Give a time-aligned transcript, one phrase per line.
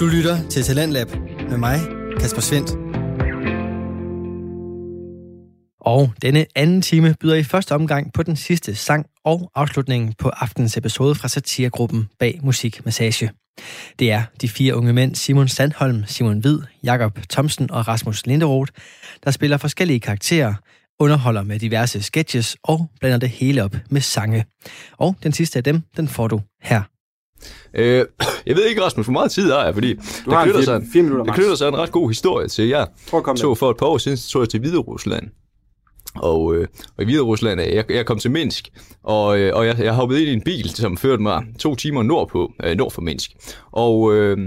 [0.00, 1.08] Du lytter til Talentlab
[1.50, 1.80] med mig,
[2.20, 2.70] Kasper Svendt.
[5.80, 10.28] Og denne anden time byder i første omgang på den sidste sang og afslutningen på
[10.28, 13.30] aftenens episode fra satiregruppen Bag Musik Massage.
[13.98, 18.72] Det er de fire unge mænd Simon Sandholm, Simon Hvid, Jakob Thomsen og Rasmus Linderoth,
[19.24, 20.54] der spiller forskellige karakterer,
[20.98, 24.44] underholder med diverse sketches og blander det hele op med sange.
[24.92, 26.82] Og den sidste af dem, den får du her.
[27.74, 28.04] Øh,
[28.46, 30.88] jeg ved ikke, Rasmus, hvor meget tid har jeg, fordi Du der knytter, sig en,
[30.92, 32.68] fire der knytter sig en ret god historie til
[33.38, 33.56] Så med.
[33.56, 35.28] for et par år siden, tog jeg til Hvide Rusland.
[36.14, 38.68] Og, øh, og i Hvide Rusland, jeg, jeg kom til Minsk,
[39.02, 42.02] og, øh, og jeg, jeg hoppede ind i en bil, som førte mig to timer
[42.02, 43.30] nordpå, øh, nord for Minsk.
[43.72, 44.38] Og, øh,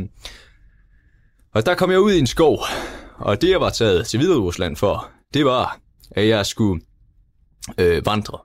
[1.54, 2.60] og der kom jeg ud i en skov,
[3.18, 5.80] og det jeg var taget til Hvide Rusland for, det var,
[6.12, 6.82] at jeg skulle
[7.78, 8.38] øh, vandre.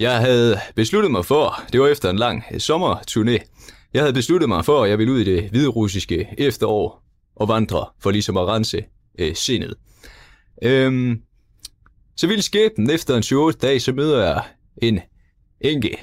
[0.00, 3.49] Jeg havde besluttet mig for, det var efter en lang øh, sommerturné,
[3.94, 7.04] jeg havde besluttet mig for, at jeg ville ud i det hvide russiske efterår
[7.36, 8.84] og vandre for ligesom at rense
[9.18, 9.74] øh, sindet.
[10.62, 11.22] Øhm,
[12.16, 14.44] så ville skæbnen efter en 28 dage, så møder jeg
[14.82, 15.00] en
[15.60, 15.96] enke.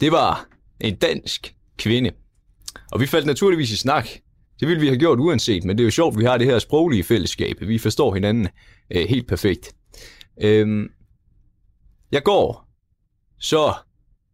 [0.00, 0.48] Det var
[0.80, 2.10] en dansk kvinde.
[2.92, 4.08] Og vi faldt naturligvis i snak.
[4.60, 6.46] Det ville vi have gjort uanset, men det er jo sjovt, at vi har det
[6.46, 7.56] her sproglige fællesskab.
[7.60, 8.48] Vi forstår hinanden
[8.90, 9.74] øh, helt perfekt.
[10.40, 10.88] Øhm,
[12.12, 12.68] jeg går
[13.40, 13.74] så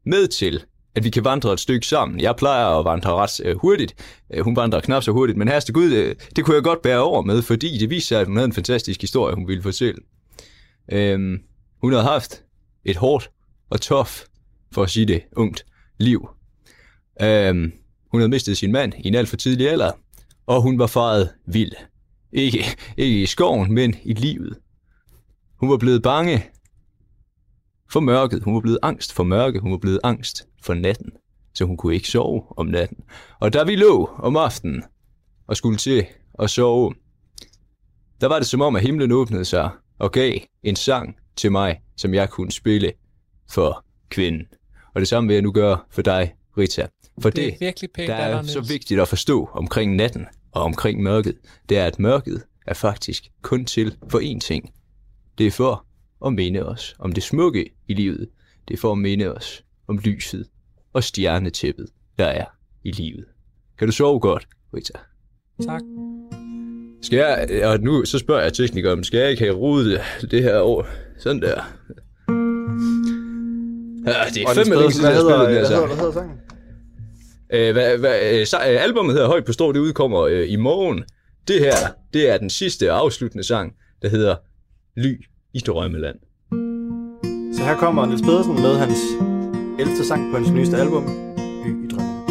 [0.07, 2.21] med til, at vi kan vandre et stykke sammen.
[2.21, 3.95] Jeg plejer at vandre ret øh, hurtigt.
[4.35, 7.01] Øh, hun vandrer knap så hurtigt, men herreste Gud, øh, det kunne jeg godt bære
[7.01, 10.01] over med, fordi det viser sig, at hun havde en fantastisk historie, hun ville fortælle.
[10.93, 11.39] Øhm,
[11.81, 12.45] hun havde haft
[12.85, 13.31] et hårdt
[13.71, 14.25] og tof,
[14.73, 15.67] for at sige det, ungt
[15.99, 16.29] liv.
[17.23, 17.73] Øhm,
[18.11, 19.91] hun havde mistet sin mand i en alt for tidlig alder,
[20.47, 21.73] og hun var faret vild.
[22.33, 22.65] Ikke,
[22.97, 24.59] ikke i skoven, men i livet.
[25.57, 26.47] Hun var blevet bange
[27.91, 28.43] for mørket.
[28.43, 29.61] Hun var blevet angst for mørke.
[29.61, 31.11] Hun var blevet angst for natten.
[31.55, 32.99] Så hun kunne ikke sove om natten.
[33.41, 34.85] Og da vi lå om aftenen
[35.47, 36.07] og skulle til
[36.39, 36.95] at sove,
[38.21, 41.81] der var det som om, at himlen åbnede sig og gav en sang til mig,
[41.97, 42.93] som jeg kunne spille
[43.51, 44.47] for kvinden.
[44.95, 46.87] Og det samme vil jeg nu gøre for dig, Rita.
[47.19, 50.63] For Det er det, virkelig pænt der er så vigtigt at forstå omkring natten og
[50.63, 54.75] omkring mørket, det er, at mørket er faktisk kun til for én ting.
[55.39, 55.87] Det er for
[56.27, 58.29] at minde os om det smukke i livet.
[58.69, 60.49] Det er for at minde os om lyset
[60.93, 61.87] og stjernetæppet,
[62.19, 62.45] der er
[62.85, 63.25] i livet.
[63.79, 64.93] Kan du sove godt, Rita?
[65.65, 65.83] Tak.
[67.03, 70.59] Skal jeg, og nu så spørger jeg teknikeren, skal jeg ikke have rodet det her
[70.59, 70.85] over?
[71.19, 71.55] Sådan der.
[74.07, 75.75] Ja, det er fandme længe siden, jeg spillet den hedder, her sang.
[75.75, 76.39] hedder, hvad hedder sangen?
[77.53, 80.57] Øh, hvad, hvad, øh, så, øh, albumet hedder Højt på Strå, det udkommer øh, i
[80.57, 81.05] morgen.
[81.49, 81.75] Det her,
[82.13, 83.73] det er den sidste og afsluttende sang,
[84.03, 84.37] der hedder
[84.97, 85.25] Ly
[85.55, 86.17] i Drømmeland.
[87.57, 88.99] Så her kommer Niels Pedersen med hans
[89.79, 90.05] 11.
[90.05, 91.05] sang på hans nyeste album,
[91.65, 92.23] By i drømmen.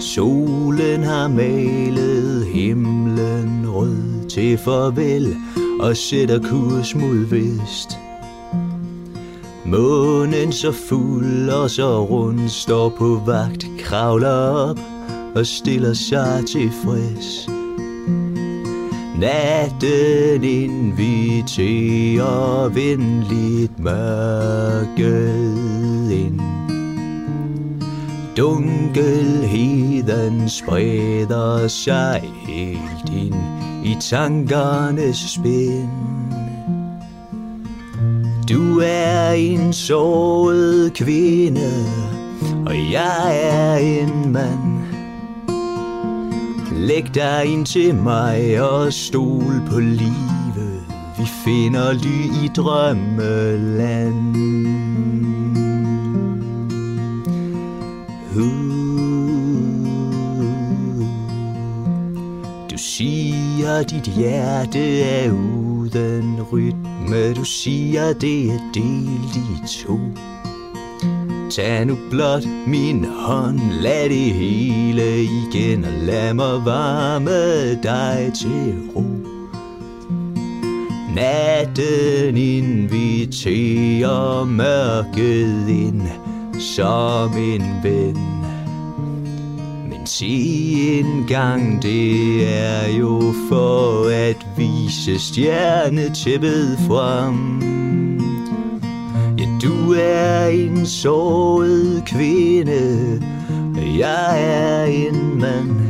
[0.00, 5.36] Solen har malet himlen rød til farvel
[5.80, 8.01] og sætter kurs mod vest.
[9.72, 14.78] Månen så fuld og så rund står på vagt, kravler op
[15.34, 17.48] og stiller sig tilfreds.
[19.18, 25.60] Natten inviterer venligt mørket
[26.10, 26.40] ind.
[28.36, 33.36] Dunkelheden spreder sig helt ind
[33.84, 36.11] i tankernes spind.
[38.52, 41.86] Du er en såret kvinde,
[42.66, 44.82] og jeg er en mand.
[46.76, 50.82] Læg dig ind til mig og stol på livet.
[51.18, 54.36] Vi finder ly i drømmeland.
[58.36, 58.62] Uh.
[62.70, 65.32] Du siger, dit hjerte er
[65.94, 67.34] uden rytme.
[67.34, 70.00] Du siger, det er delt i to.
[71.50, 78.74] Tag nu blot min hånd, lad det hele igen, og lad mig varme dig til
[78.96, 79.04] ro.
[81.14, 83.64] Natten inviterer
[84.44, 86.02] mørket ind
[86.58, 88.41] som en ven.
[90.02, 97.62] Men se en gang, det er jo for at vise stjernetæppet frem.
[99.38, 103.22] Ja, du er en såret kvinde,
[103.76, 105.80] og jeg er en mand.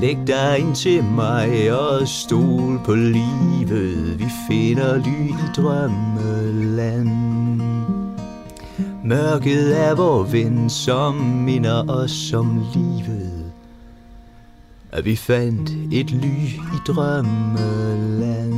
[0.00, 7.31] Læg dig ind til mig og stol på livet Vi finder ly i drømmeland
[9.04, 13.52] Mørket er vor ven, som minder os om livet.
[14.92, 18.52] At vi fandt et ly i drømmeland.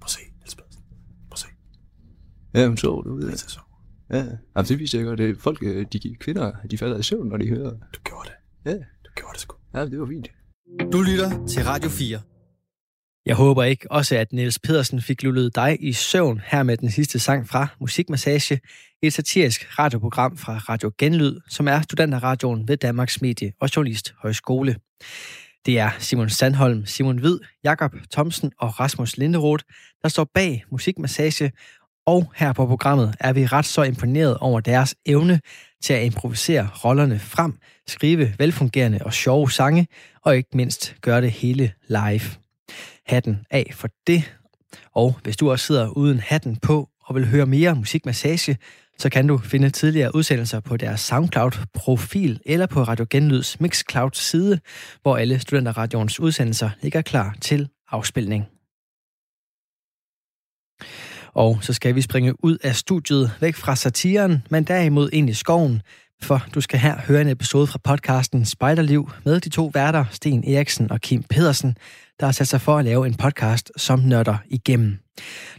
[0.00, 0.54] Prøv at se, Niels
[3.34, 3.65] Pedersen.
[4.10, 4.30] Prøv at se.
[4.30, 5.18] Ja, Jamen, det viser jeg godt.
[5.18, 7.70] Det folk, øh, de kvinder, de falder i søvn, når de hører.
[7.70, 8.70] Du gjorde det.
[8.70, 9.56] Ja, Du gjorde det sgu.
[9.74, 10.28] ja det var fint.
[10.92, 12.20] Du lytter til Radio 4.
[13.26, 16.90] Jeg håber ikke også, at Niels Pedersen fik lullet dig i søvn her med den
[16.90, 18.60] sidste sang fra Musikmassage,
[19.02, 24.76] et satirisk radioprogram fra Radio Genlyd, som er studenterradioen ved Danmarks Medie- og Journalisthøjskole.
[25.66, 29.64] Det er Simon Sandholm, Simon Hvid, Jakob Thomsen og Rasmus Linderoth,
[30.02, 31.52] der står bag Musikmassage,
[32.06, 35.40] og her på programmet er vi ret så imponeret over deres evne
[35.82, 39.86] til at improvisere rollerne frem, skrive velfungerende og sjove sange,
[40.22, 42.30] og ikke mindst gøre det hele live.
[43.06, 44.36] Hatten af for det.
[44.94, 48.58] Og hvis du også sidder uden hatten på og vil høre mere musikmassage,
[48.98, 54.60] så kan du finde tidligere udsendelser på deres SoundCloud-profil eller på Radio Genlyds Mixcloud-side,
[55.02, 58.46] hvor alle Studenterradions udsendelser ligger klar til afspilning.
[61.36, 65.34] Og så skal vi springe ud af studiet, væk fra satiren, men derimod ind i
[65.34, 65.82] skoven,
[66.22, 70.44] for du skal her høre en episode fra podcasten Spejderliv med de to værter, Sten
[70.48, 71.76] Eriksen og Kim Pedersen,
[72.20, 74.98] der har sat sig for at lave en podcast, som nørder igennem.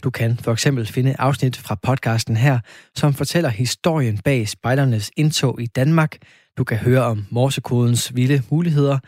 [0.04, 2.58] Du kan for eksempel finde afsnit fra podcasten her,
[2.94, 6.16] som fortæller historien bag spejdernes indtog i Danmark.
[6.56, 8.98] Du kan høre om morsekodens vilde muligheder,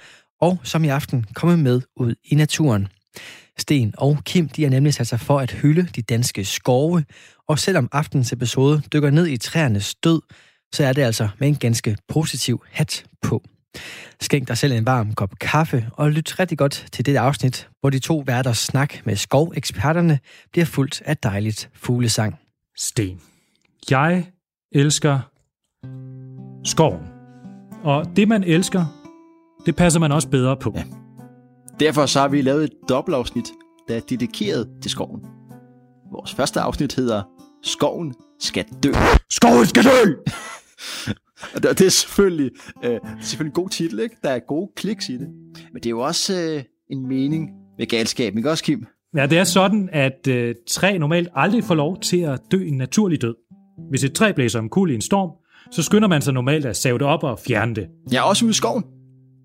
[0.41, 2.89] og som i aften komme med ud i naturen.
[3.59, 7.05] Sten og Kim de har nemlig sat sig for at hylde de danske skove,
[7.49, 10.21] og selvom aftens episode dykker ned i træernes død,
[10.75, 13.43] så er det altså med en ganske positiv hat på.
[14.21, 17.91] Skænk dig selv en varm kop kaffe og lyt rigtig godt til det afsnit, hvor
[17.91, 20.19] de to værters snak med skoveksperterne
[20.53, 22.39] bliver fuldt af dejligt fuglesang.
[22.77, 23.21] Sten.
[23.91, 24.27] Jeg
[24.73, 25.21] elsker
[26.65, 27.07] skoven.
[27.85, 28.85] Og det, man elsker,
[29.67, 30.73] det passer man også bedre på.
[30.77, 30.85] Ja.
[31.81, 33.53] Derfor så har vi lavet et dobbeltafsnit,
[33.89, 35.21] der er dedikeret til skoven.
[36.13, 37.23] Vores første afsnit hedder
[37.63, 38.93] Skoven skal dø.
[39.31, 40.15] Skoven skal dø!
[41.55, 42.51] Og det er selvfølgelig,
[42.85, 44.17] øh, selvfølgelig en god titel, ikke?
[44.23, 45.29] Der er gode kliks i det.
[45.73, 48.87] Men det er jo også øh, en mening med galskaben, ikke også, Kim?
[49.17, 52.77] Ja, det er sådan, at øh, træ normalt aldrig får lov til at dø en
[52.77, 53.35] naturlig død.
[53.91, 55.31] Hvis et træ blæser omkuld i en storm,
[55.71, 57.87] så skynder man sig normalt at save det op og fjerne det.
[58.13, 58.85] Ja, også ude i skoven.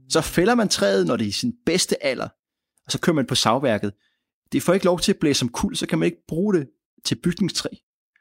[0.09, 2.27] Så fælder man træet, når det er i sin bedste alder,
[2.85, 3.93] og så kører man på savværket.
[4.51, 6.67] Det får ikke lov til at blæse som kul, så kan man ikke bruge det
[7.05, 7.69] til bygningstræ.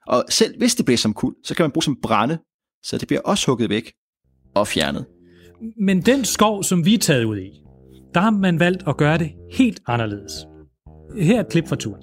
[0.07, 2.39] Og selv hvis det blæser som kul, så kan man bruge som brænde,
[2.83, 3.93] så det bliver også hugget væk
[4.55, 5.07] og fjernet.
[5.81, 7.51] Men den skov, som vi er taget ud i,
[8.15, 10.33] der har man valgt at gøre det helt anderledes.
[11.17, 12.03] Her er et klip fra turen.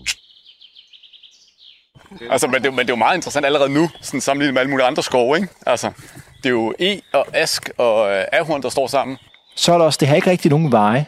[2.30, 4.70] Altså, men, det, men det er jo meget interessant allerede nu, sådan sammenlignet med alle
[4.70, 5.48] mulige andre skove, ikke?
[5.66, 5.92] Altså,
[6.38, 9.18] det er jo e og ask og øh, ahorn, der står sammen.
[9.56, 11.06] Så er der også, det har ikke rigtig nogen veje.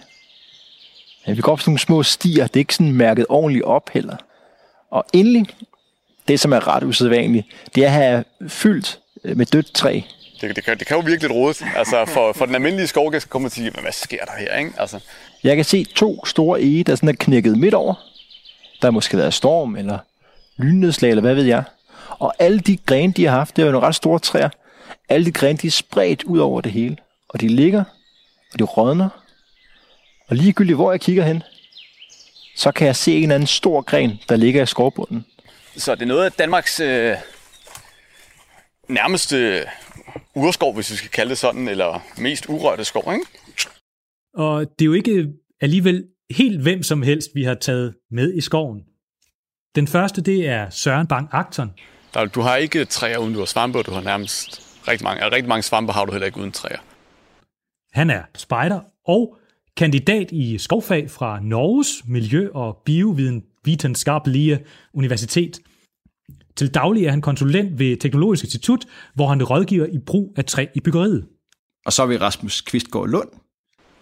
[1.28, 3.90] Ja, vi går op sådan nogle små stier, det er ikke sådan mærket ordentligt op
[3.94, 4.18] heller.
[4.92, 5.46] Og endelig,
[6.28, 10.02] det som er ret usædvanligt, det er at have fyldt øh, med dødt træ.
[10.42, 11.64] Det, det, kan, det kan jo virke lidt rodet.
[11.76, 14.58] Altså, for, for den almindelige skovgæst kommer til at sige, "Men hvad sker der her,
[14.58, 14.72] ikke?
[14.78, 15.00] Altså,
[15.44, 17.94] Jeg kan se to store ege, der sådan er knækket midt over.
[18.82, 19.98] Der har måske været storm eller
[20.58, 21.64] lynnedslag, eller hvad ved jeg.
[22.10, 24.50] Og alle de grene, de har haft, det er jo nogle ret store træer.
[25.10, 26.98] Alle de grene, de er spredt ud over det hele.
[27.30, 27.84] Og de ligger,
[28.54, 29.10] og de rådner.
[30.28, 31.44] Og ligegyldigt hvor jeg kigger hen,
[32.56, 35.26] så kan jeg se en eller anden stor gren, der ligger i skovbunden.
[35.78, 37.16] så det er noget af Danmarks øh,
[38.90, 39.66] nærmeste
[40.36, 43.26] urskov, hvis vi skal kalde det sådan, eller mest urørte skov, ikke?
[44.34, 45.28] Og det er jo ikke
[45.62, 48.80] alligevel helt hvem som helst, vi har taget med i skoven.
[49.76, 51.72] Den første, det er Søren Bang Akton.
[52.36, 55.50] Du har ikke træer uden du har svampe, og du har nærmest rigtig mange, rigtig
[55.50, 56.80] mange svampe har du heller ikke uden træer.
[57.94, 59.38] Han er spejder og
[59.78, 65.60] kandidat i skovfag fra Norges Miljø- og Biovidenskabelige Universitet.
[66.56, 70.68] Til daglig er han konsulent ved Teknologisk Institut, hvor han rådgiver i brug af træ
[70.76, 71.28] i byggeriet.
[71.86, 73.30] Og så er vi Rasmus Kvistgaard Lund.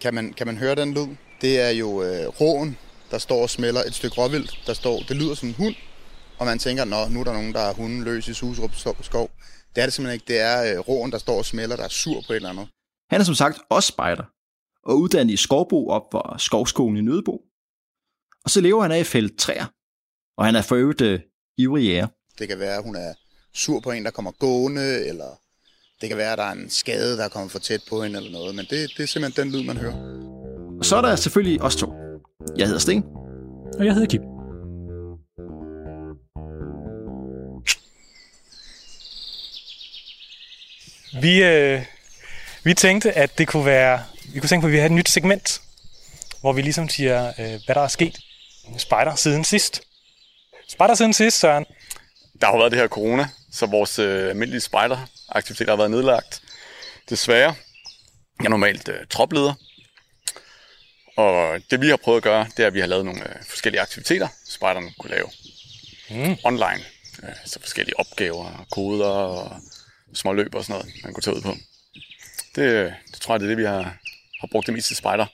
[0.00, 1.16] Kan man, kan man høre den lyd?
[1.40, 2.76] Det er jo øh, råen,
[3.10, 4.62] der står og smelter et stykke råvildt.
[4.66, 5.74] Der står, det lyder som en hund,
[6.38, 9.30] og man tænker, nå, nu er der nogen, der er hunden løs i Susrup skov.
[9.74, 10.24] Det er det simpelthen ikke.
[10.28, 12.66] Det er øh, råen, der står og smelter, der er sur på et eller andet.
[13.12, 14.24] Han er som sagt også spejder.
[14.84, 17.42] og uddannet i skovbo op for skovskolen i Nødebo.
[18.44, 19.66] Og så lever han af at fælde træer,
[20.36, 21.20] og han er for øvrigt øh,
[21.58, 22.06] ivrig jæger.
[22.38, 23.14] Det kan være, at hun er
[23.54, 25.40] sur på en, der kommer gående, eller
[26.00, 28.16] det kan være, at der er en skade, der er kommet for tæt på hende
[28.18, 28.54] eller noget.
[28.54, 29.96] Men det, det er simpelthen den lyd, man hører.
[30.78, 31.92] Og så er der selvfølgelig os to.
[32.56, 33.04] Jeg hedder Sten.
[33.78, 34.22] Og jeg hedder Kim.
[41.22, 41.91] Vi, øh,
[42.64, 44.04] vi tænkte, at det kunne være...
[44.24, 45.60] Vi kunne tænke på, at vi har et nyt segment,
[46.40, 48.18] hvor vi ligesom siger, øh, hvad der er sket
[48.78, 49.80] spejder siden sidst.
[50.68, 51.66] Spejder siden sidst, Søren.
[52.40, 56.42] Der har jo været det her corona, så vores øh, almindelige spejderaktiviteter har været nedlagt.
[57.10, 57.54] Desværre.
[58.38, 59.54] Jeg er normalt øh, tropleder.
[61.16, 63.44] Og det vi har prøvet at gøre, det er, at vi har lavet nogle øh,
[63.48, 65.28] forskellige aktiviteter, spejderne kunne lave
[66.10, 66.36] Mm.
[66.44, 66.80] online.
[67.22, 69.60] Øh, så forskellige opgaver, koder og
[70.14, 71.56] små løb og sådan noget, man kunne tage ud på.
[72.54, 73.82] Det, det tror jeg, det er det, vi har,
[74.40, 75.26] har brugt det meste spejder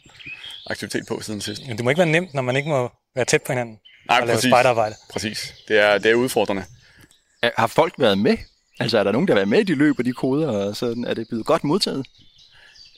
[0.66, 1.62] aktivitet på siden sidst.
[1.66, 4.20] Men det må ikke være nemt, når man ikke må være tæt på hinanden Nej,
[4.20, 4.50] og lave præcis.
[4.50, 4.94] spejderarbejde.
[5.10, 5.54] Præcis.
[5.68, 6.64] Det er, det er udfordrende.
[7.42, 8.36] Er- Har folk været med?
[8.80, 10.76] Altså er der nogen, der har været med i de løb og de koder, og
[10.76, 12.06] sådan er det blevet godt modtaget?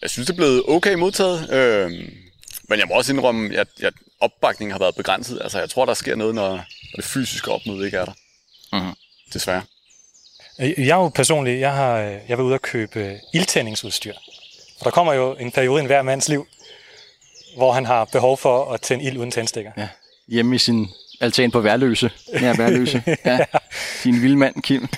[0.02, 1.50] Jeg synes, det er blevet okay modtaget.
[1.52, 1.90] Øh,
[2.68, 5.38] men jeg må også indrømme, at, at opbakningen har været begrænset.
[5.42, 6.64] Altså, jeg tror, der sker noget, når, når
[6.96, 8.12] det fysiske opmøde ikke er der.
[8.72, 8.92] Mhm.
[9.32, 9.62] Desværre.
[10.61, 14.14] Jeg er jo personligt, jeg har øh, jeg var ude at købe øh, ildtændingsudstyr.
[14.79, 16.47] For der kommer jo en periode i hver mands liv,
[17.57, 19.73] hvor han har behov for at tænde ild uden tændstikker.
[19.76, 19.88] Ja.
[20.29, 20.88] Hjemme i sin
[21.21, 22.11] altan på Værløse.
[22.33, 23.02] Ja, Værløse.
[23.25, 23.38] Ja.
[24.05, 24.88] Din vilde mand, Kim.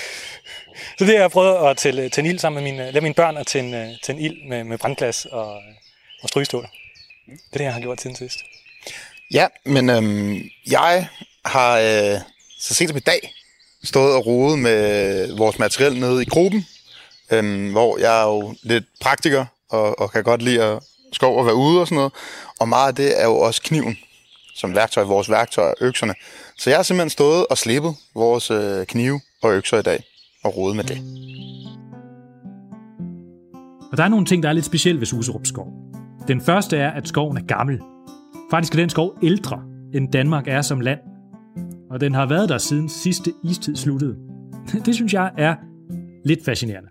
[0.98, 3.36] Så det har jeg prøvet at tænde, tænde ild sammen med mine, lade mine børn
[3.36, 5.54] at tænde, øh, tænde ild med, med brandglas og,
[6.22, 6.68] og strygestål.
[7.26, 8.38] Det er det, jeg har gjort siden sidst.
[9.30, 11.08] Ja, men øhm, jeg
[11.44, 12.20] har øh,
[12.58, 13.32] så sent som i dag
[13.84, 16.66] stået og rodet med vores materiel nede i gruppen,
[17.32, 21.46] øhm, hvor jeg er jo lidt praktiker og, og kan godt lide at skov og
[21.46, 22.12] være ude og sådan noget.
[22.60, 23.96] Og meget af det er jo også kniven
[24.54, 26.14] som værktøj, vores værktøj, økserne.
[26.58, 30.04] Så jeg har simpelthen stået og slippet vores øh, knive og økser i dag
[30.44, 30.98] og rodet med det.
[33.92, 35.66] Og der er nogle ting, der er lidt specielt ved Suserup skov.
[36.28, 37.80] Den første er, at skoven er gammel.
[38.50, 39.62] Faktisk er den skov ældre,
[39.94, 40.98] end Danmark er som land.
[41.92, 44.16] Og den har været der siden sidste istid sluttede.
[44.86, 45.56] Det synes jeg er
[46.24, 46.88] lidt fascinerende.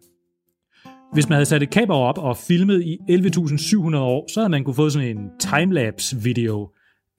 [1.14, 4.64] Hvis man havde sat et kamera op og filmet i 11.700 år, så havde man
[4.64, 6.70] kunne få sådan en timelapse-video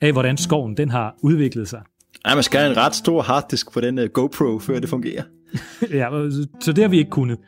[0.01, 1.83] af, hvordan skoven den har udviklet sig.
[2.27, 5.23] Ja, man skal have en ret stor harddisk på den uh, GoPro, før det fungerer.
[6.01, 7.39] ja, så det har vi ikke kunnet.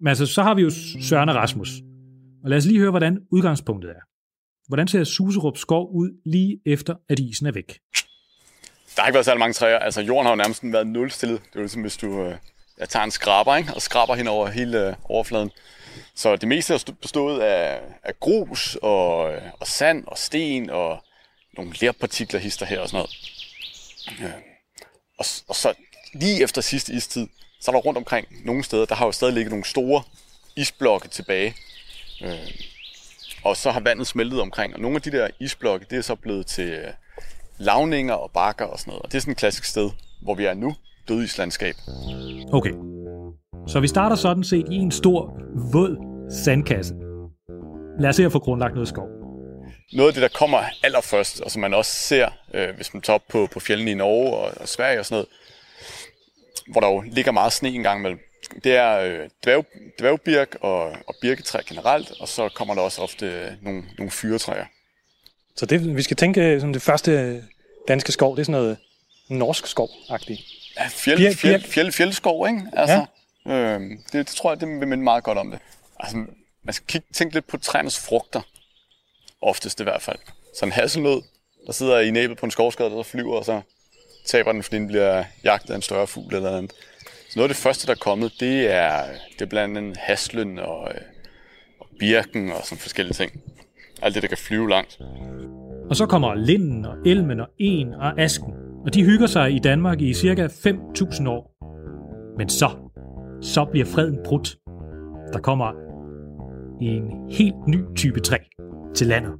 [0.00, 0.70] Men altså, så har vi jo
[1.00, 1.82] Søren og Rasmus.
[2.44, 4.00] Og lad os lige høre, hvordan udgangspunktet er.
[4.68, 7.78] Hvordan ser Suserup skov ud lige efter, at isen er væk?
[8.96, 9.78] Der har ikke været særlig mange træer.
[9.78, 11.40] Altså, jorden har jo nærmest været nulstillet.
[11.40, 12.34] Det er jo ligesom, hvis du øh,
[12.80, 13.74] ja, tager en skraber ikke?
[13.74, 15.50] og skraber hen over hele øh, overfladen.
[16.14, 21.04] Så det meste er bestået af, af grus og, øh, og sand og sten og
[21.56, 23.10] nogle lerpartikler hister her og sådan noget.
[24.20, 24.32] Ja.
[25.18, 25.74] Og, og så
[26.14, 27.26] lige efter sidste istid,
[27.60, 30.02] så er der rundt omkring nogle steder, der har jo stadig ligget nogle store
[30.56, 31.54] isblokke tilbage.
[32.22, 32.50] Øh,
[33.44, 36.14] og så har vandet smeltet omkring, og nogle af de der isblokke, det er så
[36.14, 36.92] blevet til øh,
[37.58, 39.02] lavninger og bakker og sådan noget.
[39.02, 39.90] Og det er sådan et klassisk sted,
[40.22, 40.74] hvor vi er nu,
[41.08, 41.74] dødislandskab.
[42.52, 42.72] Okay.
[43.66, 45.40] Så vi starter sådan set i en stor,
[45.72, 45.96] våd
[46.44, 46.94] sandkasse.
[48.00, 49.08] Lad os se at få grundlagt noget skov.
[49.92, 53.14] Noget af det, der kommer allerførst, og som man også ser, øh, hvis man tager
[53.14, 55.28] op på, på fjellene i Norge og, og Sverige og sådan noget,
[56.72, 58.20] hvor der jo ligger meget sne en gang imellem,
[58.64, 59.66] det er øh, dværg,
[59.98, 64.64] dværgbirk og, og birketræ generelt, og så kommer der også ofte øh, nogle, nogle fyretræer.
[65.58, 67.42] Så det, vi skal tænke som det første
[67.88, 68.76] danske skov, det er sådan noget
[69.28, 70.40] norsk skov-agtigt.
[70.76, 71.70] Ja, fjeld, fjeld, birk.
[71.70, 72.62] fjeld, fjeldskov, ikke?
[72.72, 73.06] Altså,
[73.46, 73.52] ja.
[73.52, 75.60] øhm, det, det tror jeg, det vil minde meget godt om det.
[76.00, 76.16] Altså,
[76.64, 78.40] man skal kigge, tænke lidt på træernes frugter.
[79.42, 80.18] Oftest i hvert fald.
[80.58, 81.22] Så en hasselnød,
[81.66, 83.60] der sidder i næbet på en skovskade, der flyver, og så
[84.26, 86.72] taber den, fordi den bliver jagtet af en større fugl eller andet.
[87.30, 90.58] Så noget af det første, der er kommet, det er, det er blandt andet haslen
[90.58, 91.00] og, øh,
[91.80, 93.42] og birken og sådan forskellige ting.
[94.02, 94.98] Alt det, der kan flyve langt.
[95.90, 98.54] Og så kommer linden og elmen og en og asken.
[98.86, 101.54] Og de hygger sig i Danmark i cirka 5.000 år.
[102.38, 102.70] Men så,
[103.42, 104.56] så bliver freden brudt.
[105.32, 105.72] Der kommer
[106.80, 108.36] en helt ny type træ
[108.94, 109.32] til landet.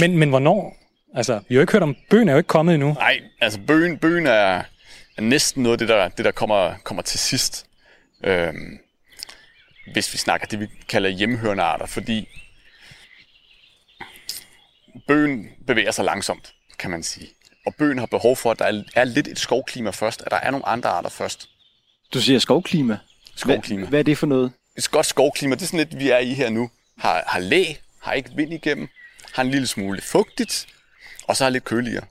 [0.00, 0.76] Men, men hvornår?
[1.14, 2.92] Altså, vi har jo ikke hørt om, bøgen er jo ikke kommet endnu.
[2.92, 4.62] Nej, altså bøgen, bøgen er,
[5.16, 7.66] er næsten noget af det, der, det, der kommer, kommer til sidst.
[8.24, 8.78] Øhm,
[9.92, 12.28] hvis vi snakker det, vi kalder hjemmehørende arter, fordi
[15.10, 17.28] bøgen bevæger sig langsomt, kan man sige.
[17.66, 20.50] Og bøgen har behov for, at der er, lidt et skovklima først, at der er
[20.50, 21.48] nogle andre arter først.
[22.14, 22.98] Du siger skovklima.
[23.36, 23.80] Skovklima.
[23.80, 24.52] Hvad, hvad er det for noget?
[24.76, 26.70] Et godt skovklima, det er sådan lidt, vi er i her nu.
[26.98, 27.64] Har, har læ
[27.98, 28.88] har ikke vind igennem,
[29.32, 30.66] har en lille smule fugtigt,
[31.24, 32.04] og så er lidt køligere.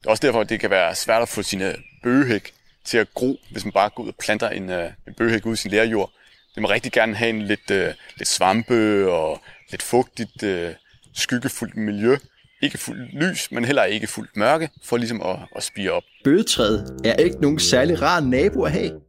[0.00, 2.52] Det er også derfor, at det kan være svært at få sine bøgehæk
[2.84, 5.54] til at gro, hvis man bare går ud og planter en, øh, en bøgehæk ud
[5.54, 6.10] i sin lærjord.
[6.54, 10.74] Det må rigtig gerne have en lidt, uh, lidt svampe og lidt fugtigt, uh,
[11.18, 12.16] skyggefuldt miljø.
[12.62, 16.02] Ikke fuldt lys, men heller ikke fuldt mørke, for ligesom at, at spire op.
[16.24, 19.00] Bøgetræet er ikke nogen særlig rar nabo at have.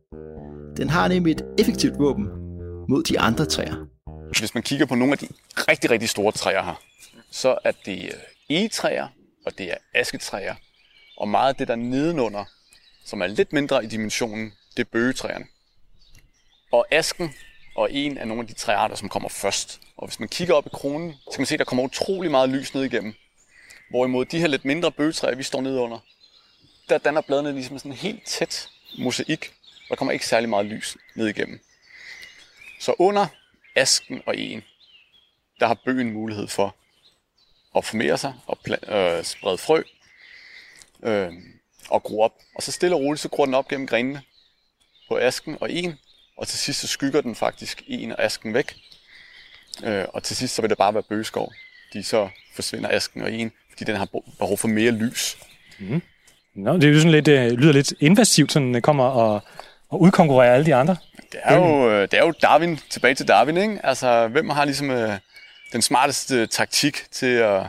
[0.78, 2.26] Den har nemlig et effektivt våben
[2.90, 3.76] mod de andre træer.
[4.40, 6.82] Hvis man kigger på nogle af de rigtig, rigtig store træer her,
[7.32, 8.12] så er det
[8.50, 9.08] egetræer,
[9.46, 10.56] og det er asketræer.
[11.18, 12.46] Og meget af det der nedenunder,
[13.06, 15.46] som er lidt mindre i dimensionen, det er bøgetræerne.
[16.72, 17.34] Og asken
[17.80, 19.82] og en af nogle af de træarter, som kommer først.
[19.98, 22.32] Og hvis man kigger op i kronen, så kan man se, at der kommer utrolig
[22.32, 23.14] meget lys ned igennem.
[23.90, 26.00] Hvorimod de her lidt mindre bøgetræer, vi står nede under,
[26.90, 29.54] der danner bladene ligesom sådan en helt tæt mosaik.
[29.90, 31.60] Der kommer ikke særlig meget lys ned igennem.
[32.80, 33.28] Så under
[33.76, 34.64] asken og en,
[35.60, 36.76] der har bøgen mulighed for
[37.76, 39.84] at formere sig og øh, sprede frø
[41.04, 41.34] øh,
[41.90, 42.34] og gro op.
[42.56, 44.22] Og så stille og roligt, så gror den op gennem grenene
[45.08, 46.00] på asken og en,
[46.40, 48.76] og til sidst så skygger den faktisk en og asken væk.
[49.84, 51.54] Øh, og til sidst så vil det bare være bøgeskov.
[51.94, 54.08] De så forsvinder asken og en, fordi den har
[54.40, 55.38] behov for mere lys.
[55.80, 56.02] Mm.
[56.56, 59.42] Nå, det er jo sådan lidt, øh, lyder lidt invasivt, sådan det kommer og,
[59.90, 60.96] og udkonkurrerer alle de andre.
[61.32, 63.86] Det er, jo, øh, det er jo Darwin, tilbage til Darwin, ikke?
[63.86, 65.20] Altså, hvem har ligesom øh,
[65.74, 67.62] den smarteste taktik til at,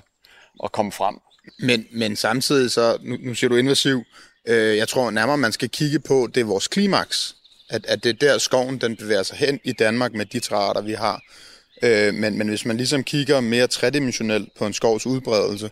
[0.65, 1.19] at komme frem?
[1.59, 4.05] Men, men samtidig så, nu, nu siger du invasiv,
[4.49, 7.37] øh, jeg tror nærmere, man skal kigge på, det er vores klimaks.
[7.71, 10.81] At, at det er der skoven, den bevæger sig hen i Danmark med de træarter,
[10.81, 11.23] vi har.
[11.83, 15.71] Øh, men, men hvis man ligesom kigger mere tredimensionelt på en skovs udbredelse,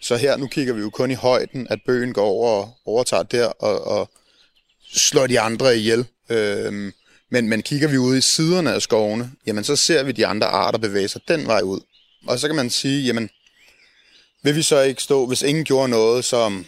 [0.00, 3.22] så her, nu kigger vi jo kun i højden, at bøgen går over og overtager
[3.22, 4.10] der og, og
[4.92, 6.06] slår de andre ihjel.
[6.30, 6.92] Øh,
[7.30, 10.46] men, men kigger vi ud i siderne af skovene, jamen så ser vi de andre
[10.46, 11.80] arter bevæge sig den vej ud.
[12.26, 13.30] Og så kan man sige, jamen,
[14.42, 16.66] vil vi så ikke stå, hvis ingen gjorde noget som,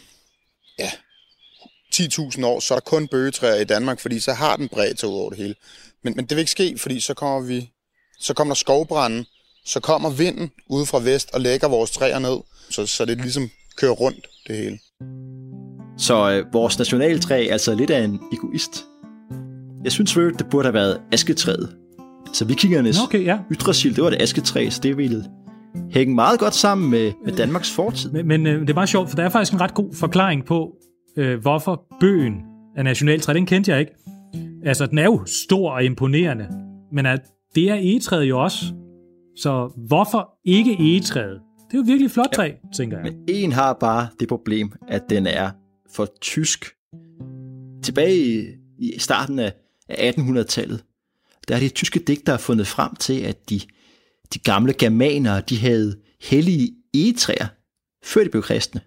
[2.01, 5.09] 10.000 år, så er der kun bøgetræer i Danmark, fordi så har den bredt sig
[5.09, 5.55] ud over det hele.
[6.05, 7.71] Men, men det vil ikke ske, fordi så kommer vi,
[8.21, 9.25] så kommer der skovbrænde,
[9.65, 12.37] så kommer vinden ude fra vest og lægger vores træer ned,
[12.71, 14.79] så, så det ligesom kører rundt det hele.
[15.99, 18.85] Så øh, vores nationaltræ er altså lidt af en egoist.
[19.85, 21.77] Jeg synes for det burde have været asketræet.
[22.33, 23.39] Så vikingernes okay, ja.
[23.53, 25.25] ytresil, det var det asketræ, så det ville
[25.91, 28.11] hænge meget godt sammen med, med Danmarks fortid.
[28.11, 30.45] Men, men øh, det er meget sjovt, for der er faktisk en ret god forklaring
[30.45, 30.69] på,
[31.17, 32.35] øh, hvorfor bøgen
[32.77, 33.33] er nationaltræ.
[33.33, 33.93] Den kendte jeg ikke.
[34.65, 36.49] Altså, den er jo stor og imponerende,
[36.93, 37.21] men at
[37.55, 38.65] det er egetræet jo også.
[39.37, 41.41] Så hvorfor ikke egetræet?
[41.71, 43.13] Det er jo virkelig flot træ, ja, tænker jeg.
[43.13, 45.51] Men en har bare det problem, at den er
[45.95, 46.75] for tysk.
[47.83, 48.17] Tilbage
[48.79, 49.53] i, i starten af
[49.91, 50.85] af 1800-tallet,
[51.49, 53.61] der er de tyske digtere fundet frem til, at de,
[54.35, 57.47] de gamle germanere, de havde hellige egetræer,
[58.05, 58.81] før de blev kristne.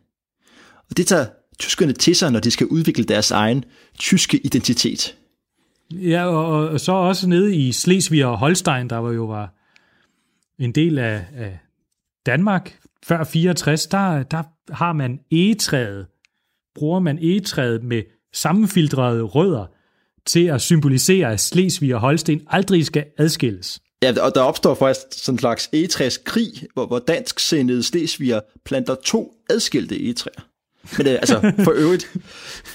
[0.90, 1.26] Og det tager
[1.64, 3.64] tyskerne til sig, når de skal udvikle deres egen
[4.00, 5.16] tyske identitet.
[5.92, 9.54] Ja, og, og så også nede i Slesvig og Holstein, der var jo var
[10.60, 11.60] en del af, af
[12.26, 16.06] Danmark før 64, der, der har man egetræet,
[16.76, 19.66] bruger man egetræet med sammenfiltrede rødder,
[20.26, 23.80] til at symbolisere, at Slesvig og Holsten aldrig skal adskilles.
[24.04, 28.40] Ja, og der opstår faktisk sådan en slags egetræs krig, hvor, hvor dansk sindede Slesviger
[28.66, 30.53] planter to adskilte egetræer.
[30.98, 32.12] Men det, altså, for øvrigt,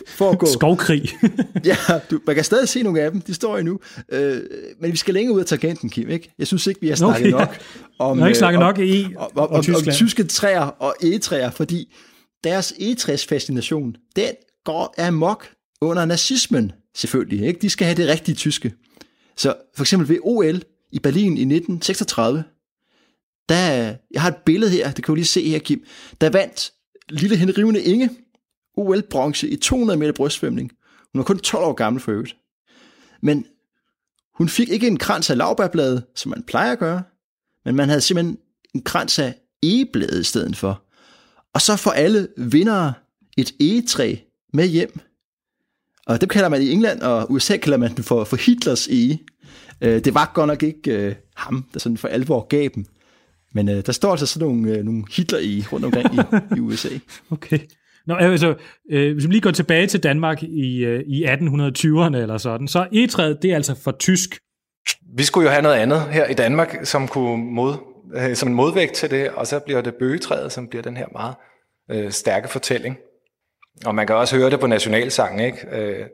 [0.06, 0.46] for at gå...
[0.46, 1.10] Skovkrig.
[1.64, 1.76] ja,
[2.10, 3.80] du, man kan stadig se nogle af dem, de står endnu.
[4.12, 4.40] Øh,
[4.80, 6.34] men vi skal længere ud af tangenten, Kim, ikke?
[6.38, 7.58] Jeg synes ikke, vi har snakket okay, nok
[7.98, 8.16] om...
[8.16, 10.94] Vi har ikke snakket øh, nok i om, om, om, om, om tyske træer og
[11.02, 11.94] egetræer, fordi
[12.44, 14.30] deres egetræsfascination, den
[14.64, 15.48] går amok
[15.80, 17.46] under nazismen selvfølgelig.
[17.46, 17.60] Ikke?
[17.60, 18.74] De skal have det rigtige tyske.
[19.36, 22.44] Så for eksempel ved OL i Berlin i 1936,
[23.48, 25.84] der, jeg har et billede her, det kan du lige se her, Kim,
[26.20, 26.72] der vandt
[27.10, 28.10] lille Henrivende Inge
[28.76, 30.72] OL-bronze i 200 meter brystsvømning.
[31.12, 32.36] Hun var kun 12 år gammel for øvrigt.
[33.22, 33.46] Men
[34.34, 37.02] hun fik ikke en krans af lavbærblade, som man plejer at gøre,
[37.64, 38.38] men man havde simpelthen
[38.74, 40.82] en krans af egeblade i stedet for.
[41.54, 42.92] Og så får alle vindere
[43.36, 44.16] et egetræ
[44.52, 45.00] med hjem.
[46.06, 49.20] Og det kalder man i England, og USA kalder man den for, for Hitlers ege.
[49.80, 52.86] Øh, det var godt nok ikke øh, ham, der sådan for alvor gav dem.
[53.54, 56.18] Men øh, der står altså sådan nogle, øh, nogle hitler i rundt omkring i,
[56.56, 56.88] i USA.
[57.30, 57.58] Okay.
[58.06, 58.54] Nå, altså,
[58.90, 62.86] øh, hvis vi lige går tilbage til Danmark i, øh, i 1820'erne eller sådan, så
[62.92, 64.38] egetræet, det er altså for tysk.
[65.16, 67.74] Vi skulle jo have noget andet her i Danmark, som kunne mod,
[68.14, 71.06] øh, som en modvægt til det, og så bliver det bøgetræet, som bliver den her
[71.12, 71.34] meget
[71.90, 72.96] øh, stærke fortælling.
[73.86, 75.58] Og man kan også høre det på nationalsangen, ikke?
[75.72, 76.06] Øh,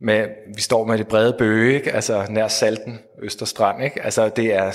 [0.00, 1.92] med, vi står med det brede bøge, ikke?
[1.92, 3.84] altså nær Salten, Østerstrand.
[3.84, 4.02] Ikke?
[4.02, 4.70] Altså det er,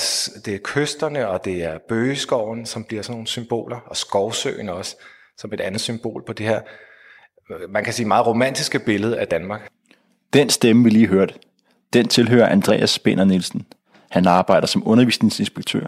[0.46, 4.96] det er kysterne, og det er bøgeskoven, som bliver sådan nogle symboler, og skovsøen også,
[5.38, 6.62] som et andet symbol på det her,
[7.70, 9.68] man kan sige, meget romantiske billede af Danmark.
[10.34, 11.34] Den stemme, vi lige hørte,
[11.94, 13.66] den tilhører Andreas Spænder Nielsen.
[14.10, 15.88] Han arbejder som undervisningsinspektør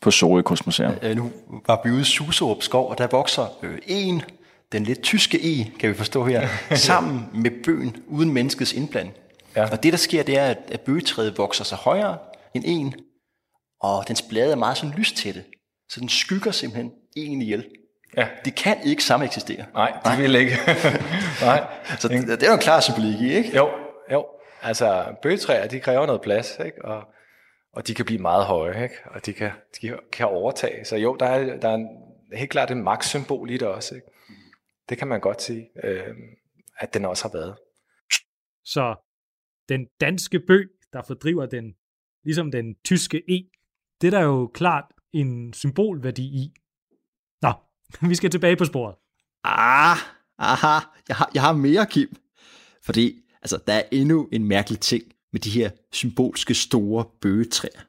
[0.00, 0.92] på Sorø Kunstmuseum.
[1.02, 1.32] Øh, nu
[1.66, 4.22] var vi ude i Suserup skov, og der vokser øh, en,
[4.72, 9.16] den lidt tyske e, kan vi forstå her, sammen med bøgen uden menneskets indblanding.
[9.56, 9.70] Ja.
[9.70, 12.18] Og det, der sker, det er, at, bøgetræet vokser sig højere
[12.54, 12.94] end en,
[13.80, 15.44] og dens blade er meget sådan lystætte,
[15.88, 17.66] så den skygger simpelthen en ihjel.
[18.16, 18.28] Ja.
[18.44, 19.64] De kan ikke sameksistere.
[19.74, 20.16] Nej, de Nej.
[20.20, 20.52] vil ikke.
[21.42, 21.64] Nej.
[21.98, 23.56] Så det, det er jo en klar symbolik i, ikke?
[23.56, 23.70] Jo,
[24.12, 24.26] jo.
[24.62, 26.84] Altså, bøgetræer, de kræver noget plads, ikke?
[26.84, 27.02] Og,
[27.72, 28.94] og de kan blive meget høje, ikke?
[29.04, 29.50] Og de kan,
[29.82, 30.84] de kan overtage.
[30.84, 31.88] Så jo, der er, der er en,
[32.32, 34.06] helt klart en magtsymbol i det også, ikke?
[34.88, 36.14] Det kan man godt sige, øh,
[36.78, 37.56] at den også har været.
[38.64, 38.96] Så
[39.68, 41.74] den danske bøg, der fordriver den,
[42.24, 43.50] ligesom den tyske E,
[44.00, 46.52] det er der jo klart en symbolværdi i.
[47.42, 47.52] Nå,
[48.08, 48.94] vi skal tilbage på sporet.
[49.44, 49.96] Ah,
[50.38, 52.16] aha, jeg har, jeg har mere, Kim.
[52.82, 57.80] Fordi altså, der er endnu en mærkelig ting med de her symbolske store bøgetræer.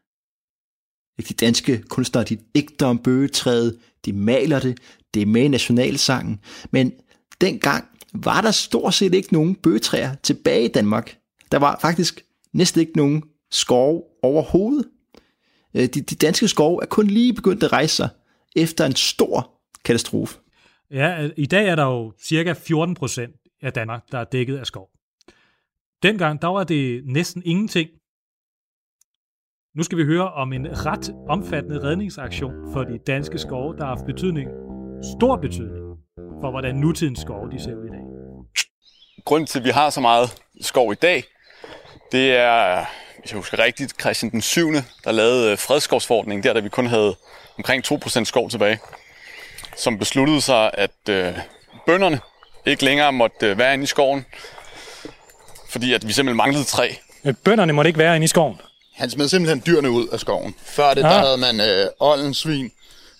[1.17, 4.79] De danske kunstnere, de digter om bøgetræet, de maler det,
[5.13, 6.39] det er med i nationalsangen,
[6.71, 6.93] men
[7.41, 11.17] dengang var der stort set ikke nogen bøgetræer tilbage i Danmark.
[11.51, 14.85] Der var faktisk næsten ikke nogen skov overhovedet.
[15.75, 18.09] Øh, de, de danske skove er kun lige begyndt at rejse sig
[18.55, 19.51] efter en stor
[19.85, 20.37] katastrofe.
[20.91, 24.67] Ja, i dag er der jo cirka 14 procent af Danmark, der er dækket af
[24.67, 24.89] skov.
[26.03, 27.89] Dengang, der var det næsten ingenting.
[29.77, 33.95] Nu skal vi høre om en ret omfattende redningsaktion for de danske skove, der har
[33.95, 34.49] haft betydning,
[35.17, 35.85] stor betydning,
[36.41, 38.01] for hvordan nutidens skove de ser ud i dag.
[39.25, 41.23] Grunden til, at vi har så meget skov i dag,
[42.11, 42.85] det er,
[43.19, 44.67] hvis jeg husker rigtigt, Christian den 7.,
[45.03, 47.15] der lavede øh, fredskovsforordningen, der da vi kun havde
[47.57, 48.79] omkring 2% skov tilbage,
[49.75, 51.33] som besluttede sig, at øh,
[51.85, 52.19] bønderne
[52.65, 54.25] ikke længere måtte øh, være inde i skoven,
[55.69, 56.89] fordi at vi simpelthen manglede træ.
[57.43, 58.61] Bønderne måtte ikke være inde i skoven?
[58.97, 60.55] Han smed simpelthen dyrene ud af skoven.
[60.65, 61.11] Før det, ah.
[61.11, 62.71] der havde man øh, oldensvin,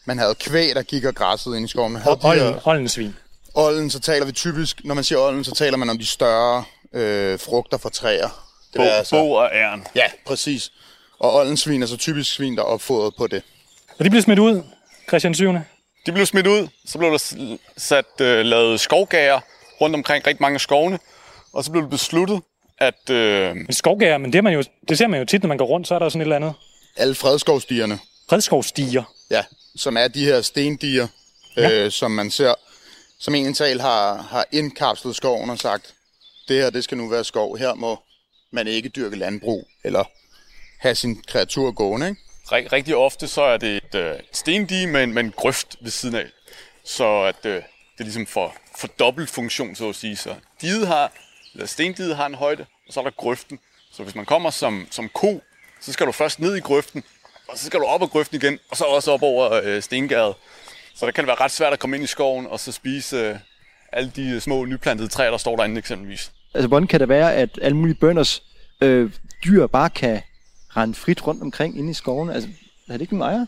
[0.05, 1.93] man havde kvæg, der gik og græssede ind i skoven.
[1.93, 2.67] Man havde olden, her...
[2.67, 3.15] oldensvin.
[3.53, 6.63] Olden, så taler vi typisk, når man siger olden, så taler man om de større
[6.93, 8.47] øh, frugter fra træer.
[8.73, 9.87] Det er altså, bo og æren.
[9.95, 10.71] Ja, præcis.
[11.19, 13.43] Og oldensvin er så typisk svin, der er opfodret på det.
[13.99, 14.63] Og de blev smidt ud,
[15.07, 15.53] Christian 7.
[16.05, 19.39] De blev smidt ud, så blev der sat øh, lavet skovgager
[19.81, 20.99] rundt omkring rigtig mange skovene,
[21.53, 22.41] og så blev det besluttet,
[22.77, 23.09] at...
[23.09, 23.55] Øh...
[23.55, 25.87] Men skovgager, men det, man jo, det ser man jo tit, når man går rundt,
[25.87, 26.53] så er der sådan et eller andet.
[26.97, 27.99] Alle fredskovstierne.
[28.29, 29.03] Fredskovstiger?
[29.31, 29.43] Ja,
[29.75, 31.07] som er de her stendiger,
[31.57, 31.71] ja.
[31.71, 32.53] øh, som man ser,
[33.19, 35.93] som egentlig har, har indkapslet skoven og sagt,
[36.47, 37.57] det her, det skal nu være skov.
[37.57, 37.99] Her må
[38.51, 40.03] man ikke dyrke landbrug, eller
[40.79, 42.21] have sin kreatur gående, ikke?
[42.51, 46.15] Rigtig ofte så er det et, øh, stendige med en, med en grøft ved siden
[46.15, 46.25] af.
[46.83, 47.63] Så at øh, det
[47.99, 50.15] er ligesom for, for dobbelt funktion, så at sige.
[50.15, 51.11] Så diget har,
[51.57, 53.59] eller stendiget har en højde, og så er der grøften.
[53.91, 55.41] Så hvis man kommer som, som ko,
[55.81, 57.03] så skal du først ned i grøften,
[57.47, 60.35] og så skal du op ad grøften igen, og så også op over øh, stengæret.
[60.95, 63.35] Så det kan være ret svært at komme ind i skoven og så spise øh,
[63.91, 66.31] alle de små nyplantede træer, der står derinde eksempelvis.
[66.53, 68.43] Altså, hvordan kan det være, at alle mulige bønders
[68.81, 69.11] øh,
[69.45, 70.21] dyr bare kan
[70.77, 72.29] rende frit rundt omkring inde i skoven?
[72.29, 72.49] Altså,
[72.87, 73.45] er det ikke nogen ejer?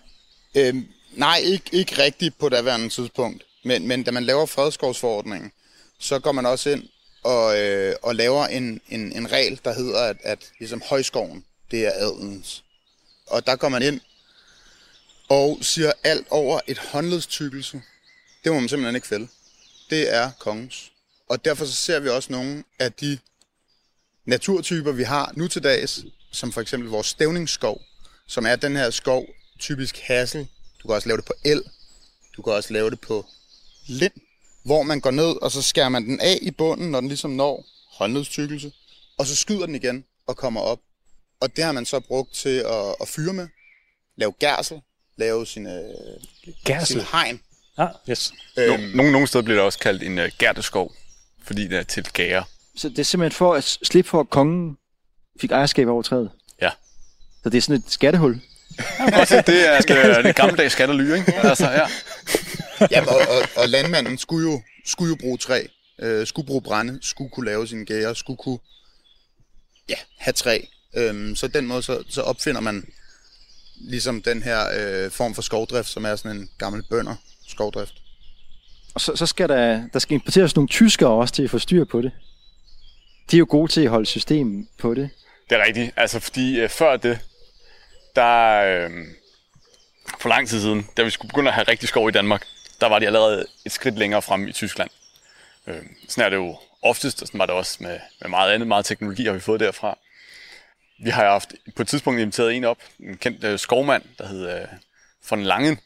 [0.55, 3.43] Øhm, nej, ikke, ikke rigtigt på daværende tidspunkt.
[3.65, 5.51] Men, men da man laver fredskovsforordningen,
[5.99, 6.83] så går man også ind
[7.23, 11.86] og, øh, og laver en, en, en regel, der hedder, at, at ligesom højskoven, det
[11.88, 12.63] er adelens.
[13.27, 14.01] Og der går man ind
[15.29, 17.82] og siger alt over et håndledstykkelse.
[18.43, 19.27] Det må man simpelthen ikke fælde.
[19.89, 20.91] Det er kongens.
[21.29, 23.17] Og derfor så ser vi også nogle af de
[24.25, 27.82] naturtyper, vi har nu til dags, som for eksempel vores stævningsskov,
[28.27, 29.25] som er den her skov,
[29.60, 30.47] typisk hassel.
[30.82, 31.63] Du kan også lave det på el.
[32.38, 33.25] Du kan også lave det på
[33.88, 34.13] lind,
[34.63, 37.31] hvor man går ned, og så skærer man den af i bunden, når den ligesom
[37.31, 37.65] når
[37.97, 38.71] håndledstykkelse,
[39.17, 40.79] og så skyder den igen og kommer op.
[41.41, 43.47] Og det har man så brugt til at, at fyre med,
[44.17, 44.81] lave gærsel,
[45.17, 45.83] lave sine,
[46.63, 46.87] gærsel.
[46.87, 47.41] sin hegn.
[47.77, 48.33] Ah, yes.
[48.57, 50.93] Øhm, nogle, nogle steder bliver det også kaldt en uh, gærteskov,
[51.43, 52.43] fordi det er til gære.
[52.75, 54.77] Så det er simpelthen for at slippe for, at kongen
[55.41, 56.31] fik ejerskab over træet?
[56.61, 56.69] Ja.
[57.43, 58.41] Så det er sådan et skattehul?
[59.19, 61.33] Også, det er det, det gammeldags skattely, ikke?
[61.35, 61.87] Altså, ja.
[62.91, 65.65] ja, og, og, og landmanden skulle jo, skulle jo bruge træ,
[66.01, 68.59] øh, skulle bruge brænde, skulle kunne lave sine gærer, skulle kunne
[69.89, 70.61] ja, have træ.
[70.95, 72.85] Øhm, så den måde, så, så opfinder man
[73.75, 77.15] ligesom den her øh, form for skovdrift, som er sådan en gammel bønder
[77.47, 77.93] skovdrift.
[78.93, 81.85] Og så, så skal der, der skal importeres nogle tyskere også til at få styr
[81.85, 82.11] på det.
[83.31, 85.09] de er jo gode til at holde system på det.
[85.49, 85.91] Det er rigtigt.
[85.97, 87.19] Altså, fordi øh, før det,
[88.15, 88.89] der øh,
[90.19, 92.45] for lang tid siden, da vi skulle begynde at have rigtig skov i Danmark,
[92.81, 94.89] der var de allerede et skridt længere frem i Tyskland.
[95.67, 98.67] Øh, sådan er det jo oftest, og sådan var det også med, med meget andet.
[98.67, 99.97] Meget teknologi har vi fået derfra.
[101.03, 104.61] Vi har haft på et tidspunkt inviteret en op, en kendt øh, skovmand, der hed
[104.61, 104.67] øh,
[105.29, 105.79] von Langen.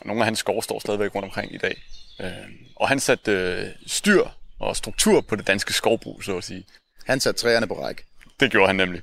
[0.00, 1.82] Og nogle af hans skove står stadigvæk rundt omkring i dag.
[2.20, 2.30] Øh,
[2.76, 4.26] og han satte øh, styr
[4.58, 6.64] og struktur på det danske skovbrug, så at sige.
[7.06, 8.04] Han satte træerne på række.
[8.40, 9.02] Det gjorde han nemlig.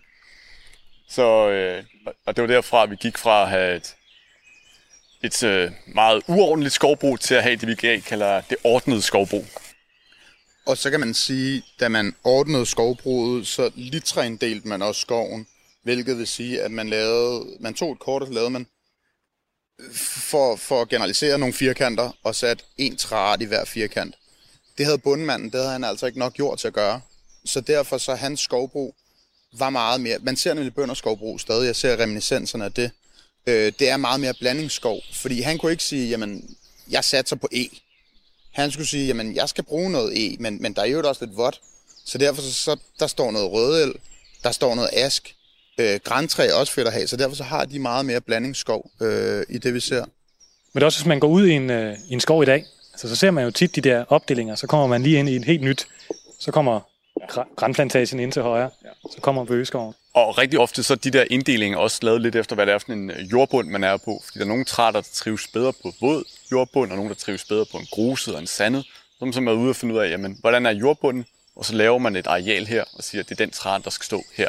[1.10, 1.84] Så, øh,
[2.26, 3.96] og det var derfra, vi gik fra at have et,
[5.24, 9.46] et øh, meget uordentligt skovbrug til at have det, vi kalder det ordnede skovbrug.
[10.66, 15.48] Og så kan man sige, da man ordnede skovbruget, så litræindelte man også skoven,
[15.84, 18.68] hvilket vil sige, at man, lavede, man tog et kort, og så lavede man
[19.94, 24.16] for, for at generalisere nogle firkanter, og satte en træart i hver firkant.
[24.78, 27.02] Det havde bundmanden, det havde han altså ikke nok gjort til at gøre.
[27.46, 28.96] Så derfor så hans skovbrug
[29.54, 30.20] var meget mere...
[30.20, 32.92] Man ser nemlig bønder skovbrug stadig, jeg ser reminiscenserne af det.
[33.48, 36.58] Øh, det er meget mere blandingsskov, fordi han kunne ikke sige, jamen,
[36.90, 37.66] jeg satser på E.
[38.52, 41.26] Han skulle sige, jamen, jeg skal bruge noget E, men, men der er jo også
[41.26, 41.62] lidt vådt.
[42.06, 43.94] Så derfor så, så der står noget rødel,
[44.44, 45.36] der står noget ask,
[45.78, 48.92] øh, græntræ er også fedt at have, så derfor så har de meget mere blandingsskov
[49.02, 50.06] øh, i det, vi ser.
[50.74, 52.46] Men det er også, hvis man går ud i en, øh, i en skov i
[52.46, 55.30] dag, altså, så ser man jo tit de der opdelinger, så kommer man lige ind
[55.30, 55.88] i en helt nyt,
[56.40, 56.80] så kommer
[57.56, 58.70] grænplantagen ind til højre,
[59.12, 59.94] så kommer bøgeskoven.
[60.14, 62.78] Og rigtig ofte så er de der inddelinger også lavet lidt efter, hvad det er
[62.78, 64.22] for en øh, jordbund, man er på.
[64.26, 67.46] Fordi der er nogle træer, der trives bedre på våd jordbund, og nogle, der trives
[67.46, 68.86] bedre på en gruset og en sandet.
[69.20, 71.26] Så man er ude og finde ud af, jamen, hvordan er jordbunden?
[71.56, 73.90] Og så laver man et areal her og siger, at det er den træ, der
[73.90, 74.48] skal stå her.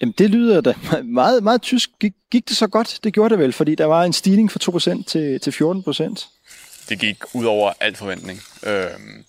[0.00, 1.90] Jamen, det lyder da meget, meget tysk.
[2.00, 3.00] Gik, gik det så godt?
[3.04, 6.88] Det gjorde det vel, fordi der var en stigning fra 2% til, til 14%.
[6.88, 8.40] Det gik ud over alt forventning.
[8.62, 9.24] Øhm,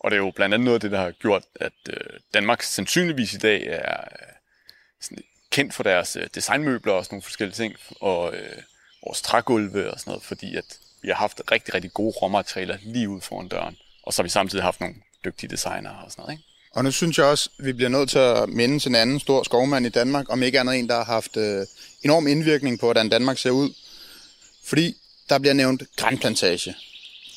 [0.00, 1.96] og det er jo blandt andet noget af det, der har gjort, at øh,
[2.34, 4.04] Danmark sandsynligvis i dag er
[5.04, 8.62] sådan, kendt for deres øh, designmøbler og sådan nogle forskellige ting, og øh,
[9.06, 10.64] vores trægulve og sådan noget, fordi at
[11.02, 13.76] vi har haft rigtig, rigtig gode råmaterialer lige ud foran døren.
[14.02, 16.44] Og så har vi samtidig haft nogle dygtige designere og sådan noget, ikke?
[16.74, 19.20] Og nu synes jeg også, at vi bliver nødt til at minde til en anden
[19.20, 21.66] stor skovmand i Danmark, om ikke andet en, der har haft øh,
[22.02, 23.74] enorm indvirkning på, hvordan Danmark ser ud.
[24.64, 24.96] Fordi
[25.28, 26.74] der bliver nævnt grænplantage.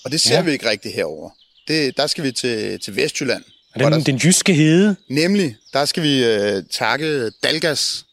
[0.05, 0.41] Og det ser ja.
[0.41, 1.29] vi ikke rigtig herover.
[1.67, 3.43] Det, der skal vi til, til Vestjylland.
[3.73, 4.95] Og den, der, den jyske hede?
[5.09, 8.05] Nemlig, der skal vi øh, takke Dalgas,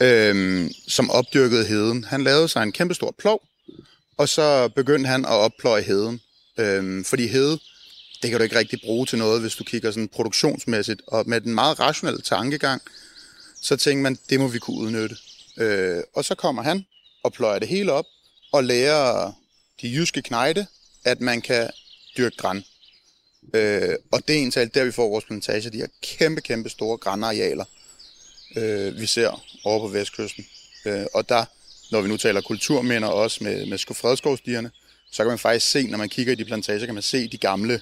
[0.00, 2.04] øh, som opdyrkede heden.
[2.04, 3.42] Han lavede sig en kæmpe stor plov,
[4.16, 6.20] og så begyndte han at oppløje heden.
[6.58, 7.58] Øh, fordi hede,
[8.22, 11.02] det kan du ikke rigtig bruge til noget, hvis du kigger sådan produktionsmæssigt.
[11.06, 12.82] Og med den meget rationelle tankegang,
[13.62, 15.16] så tænker man, det må vi kunne udnytte.
[15.56, 16.86] Øh, og så kommer han
[17.22, 18.06] og pløjer det hele op,
[18.52, 19.32] og lærer
[19.82, 20.66] de jyske knejde,
[21.04, 21.70] at man kan
[22.16, 22.64] dyrke græn.
[23.54, 26.96] Øh, og det er en der vi får vores plantage, de her kæmpe, kæmpe store
[26.96, 27.64] grænarealer,
[28.56, 30.46] øh, vi ser over på vestkysten.
[30.86, 31.44] Øh, og der,
[31.92, 34.70] når vi nu taler kulturminder også med, med fredskovsdierne,
[35.10, 37.36] så kan man faktisk se, når man kigger i de plantager, kan man se de
[37.36, 37.80] gamle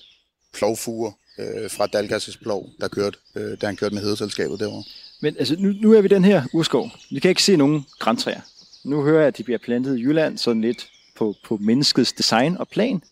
[0.55, 4.85] plovfuger øh, fra Dalgas' plov, der kørte, øh, da han kørte med hedeselskabet derovre.
[5.21, 6.91] Men altså, nu, nu er vi den her urskov.
[7.11, 8.41] Vi kan ikke se nogen græntræer.
[8.85, 12.57] Nu hører jeg, at de bliver plantet i Jylland sådan lidt på, på menneskets design
[12.57, 13.03] og plan.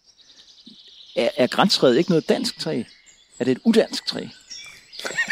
[1.17, 2.83] Er, er græntræet ikke noget dansk træ?
[3.39, 4.27] Er det et udansk træ?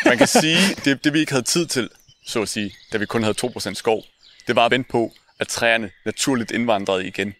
[0.04, 1.90] Man kan sige, det, det vi ikke havde tid til,
[2.26, 4.04] så at sige, da vi kun havde 2% skov,
[4.46, 7.34] det var at vente på, at træerne naturligt indvandrede igen.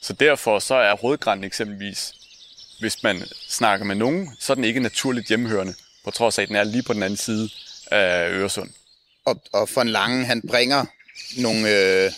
[0.00, 2.14] Så derfor så er rødgræn eksempelvis,
[2.80, 5.74] hvis man snakker med nogen, så er den ikke naturligt hjemmehørende,
[6.04, 7.50] på trods af, at den er lige på den anden side
[7.90, 8.70] af Øresund.
[9.24, 10.84] Og, og en Lange, han bringer
[11.36, 12.12] nogle øh,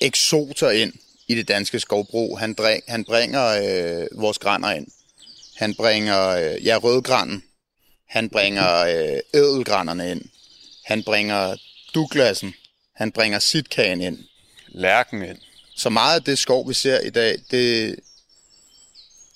[0.00, 0.92] eksoter ind
[1.30, 2.38] i det danske skovbrug.
[2.38, 4.86] Han, dræ, han bringer øh, vores grænder ind.
[5.56, 7.42] Han bringer øh, ja, rødgranen.
[8.08, 10.22] Han bringer øh, ædelgrænderne ind.
[10.84, 11.56] Han bringer
[11.94, 12.54] Douglasen.
[12.96, 14.18] Han bringer sitkagen ind.
[14.68, 15.38] Lærken ind.
[15.76, 17.96] Så meget af det skov, vi ser i dag, det,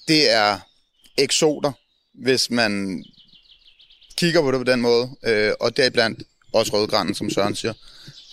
[0.09, 0.59] det er
[1.19, 1.73] eksoter,
[2.15, 3.05] hvis man
[4.17, 5.11] kigger på det på den måde.
[5.23, 7.75] Øh, og det er blandt også rødgranen, som Søren siger.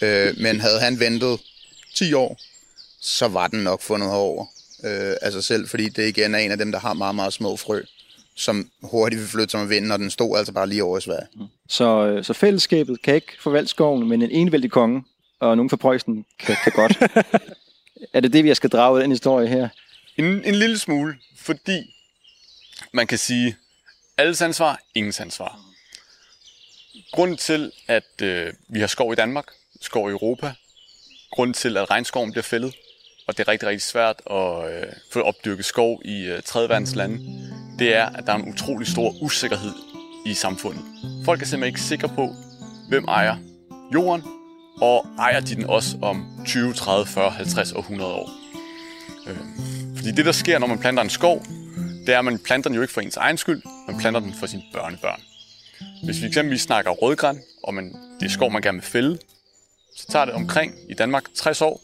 [0.01, 1.39] Øh, men havde han ventet
[1.95, 2.39] 10 år,
[3.01, 4.45] så var den nok fundet over
[4.83, 7.33] øh, af sig selv, fordi det igen er en af dem, der har meget, meget
[7.33, 7.81] små frø,
[8.35, 11.01] som hurtigt vil flytte sig med vinden, og den stod altså bare lige over i
[11.01, 11.27] Sverige.
[11.35, 11.45] Mm.
[11.69, 15.03] Så, øh, så fællesskabet kan ikke forvalte skoven, men en enevældig konge,
[15.39, 16.97] og nogen fra Preussen kan, kan godt.
[18.13, 19.69] er det det, vi skal drage ud af den historie her?
[20.17, 21.95] En, en lille smule, fordi
[22.93, 23.57] man kan sige,
[24.17, 25.59] alles ansvar, ingens ansvar.
[27.11, 29.45] Grunden til, at øh, vi har skov i Danmark,
[29.81, 30.53] skov i Europa,
[31.31, 32.75] grunden til, at regnskoven bliver fældet,
[33.27, 36.41] og det er rigtig, rigtig svært at øh, få opdyrket skov i øh,
[37.79, 39.71] det er, at der er en utrolig stor usikkerhed
[40.25, 40.83] i samfundet.
[41.25, 42.35] Folk er simpelthen ikke sikre på,
[42.89, 43.35] hvem ejer
[43.93, 44.23] jorden,
[44.81, 48.29] og ejer de den også om 20, 30, 40, 50 og 100 år.
[49.27, 49.37] Øh,
[49.95, 51.43] fordi det, der sker, når man planter en skov,
[52.05, 54.33] det er, at man planter den jo ikke for ens egen skyld, man planter den
[54.39, 55.21] for sine børnebørn.
[56.03, 59.17] Hvis vi eksempelvis snakker rødgræn, og man, det er skov, man gerne vil fælde,
[59.97, 61.81] så tager det omkring i Danmark 60 år,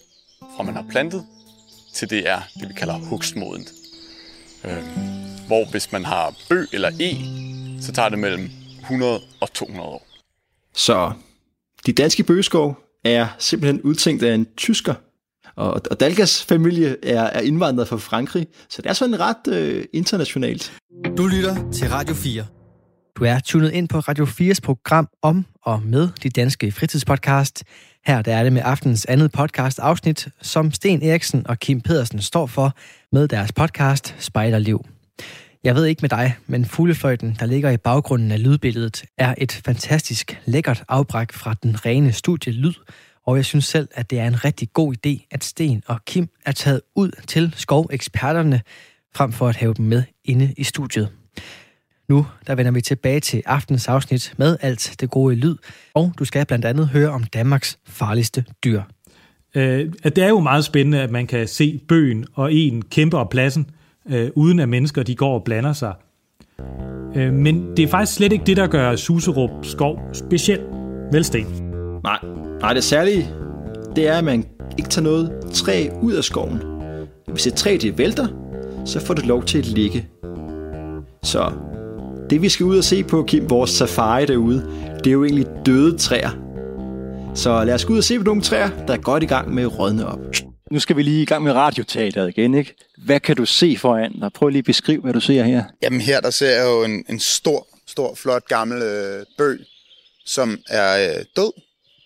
[0.58, 1.26] fra man har plantet,
[1.94, 3.72] til det er det, vi kalder hugstmodent.
[4.66, 4.84] Øh,
[5.48, 7.12] hvor hvis man har bø eller e,
[7.82, 10.08] så tager det mellem 100 og 200 år.
[10.76, 11.12] Så
[11.86, 14.94] de danske bøgeskov er simpelthen udtænkt af en tysker,
[15.56, 19.86] og, og Dalgas familie er, er indvandret fra Frankrig, så det er sådan ret øh,
[19.94, 20.74] internationalt.
[21.18, 22.46] Du lytter til Radio 4.
[23.16, 27.64] Du er tunet ind på Radio 4's program om og med de danske fritidspodcast.
[28.08, 32.22] Her der er det med aftens andet podcast afsnit, som Sten Eriksen og Kim Pedersen
[32.22, 32.76] står for
[33.12, 34.86] med deres podcast Spejderliv.
[35.64, 39.62] Jeg ved ikke med dig, men fuglefløjten, der ligger i baggrunden af lydbilledet, er et
[39.66, 42.74] fantastisk lækkert afbræk fra den rene studielyd,
[43.26, 46.30] og jeg synes selv, at det er en rigtig god idé, at Sten og Kim
[46.46, 48.62] er taget ud til skoveksperterne,
[49.16, 51.10] frem for at have dem med inde i studiet.
[52.10, 55.56] Nu der vender vi tilbage til aftens afsnit med alt det gode lyd,
[55.94, 58.82] og du skal blandt andet høre om Danmarks farligste dyr.
[59.56, 63.30] Øh, det er jo meget spændende, at man kan se bøgen og en kæmpe op
[63.30, 63.70] pladsen,
[64.10, 65.94] øh, uden at mennesker de går og blander sig.
[67.16, 70.60] Øh, men det er faktisk slet ikke det, der gør Suserup skov speciel.
[71.12, 71.46] Vel, Sten?
[72.04, 72.20] Nej,
[72.62, 73.30] nej det særlige,
[73.96, 74.46] det er, at man
[74.78, 76.62] ikke tager noget træ ud af skoven.
[77.28, 78.28] Hvis et træ det vælter,
[78.86, 80.08] så får det lov til at ligge.
[81.24, 81.52] Så
[82.30, 85.46] det vi skal ud og se på, Kim, vores safari derude, det er jo egentlig
[85.66, 86.30] døde træer.
[87.36, 89.54] Så lad os gå ud og se på nogle træer, der er godt i gang
[89.54, 90.20] med at rådne op.
[90.72, 92.76] Nu skal vi lige i gang med radioteateret igen, ikke?
[93.06, 94.32] Hvad kan du se foran dig?
[94.34, 95.64] Prøv lige at beskrive, hvad du ser her.
[95.84, 99.60] Jamen her, der ser jeg jo en, en stor, stor, flot gammel øh, bøg,
[100.26, 101.52] som er øh, død.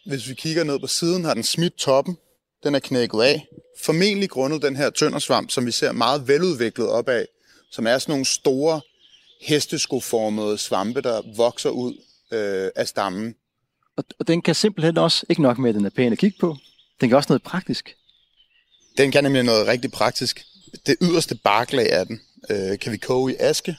[0.05, 2.17] Hvis vi kigger ned på siden, har den smidt toppen.
[2.63, 3.45] Den er knækket af.
[3.83, 7.25] Formentlig grundet den her tøndersvamp, som vi ser meget veludviklet opad,
[7.71, 8.81] som er sådan nogle store
[9.41, 11.93] hesteskoformede svampe, der vokser ud
[12.31, 13.35] øh, af stammen.
[13.97, 16.37] Og, og den kan simpelthen også, ikke nok med, at den er pæn at kigge
[16.39, 16.57] på,
[17.01, 17.95] den kan også noget praktisk.
[18.97, 20.45] Den kan nemlig noget rigtig praktisk.
[20.85, 23.75] Det yderste barklag af den øh, kan vi koge i aske,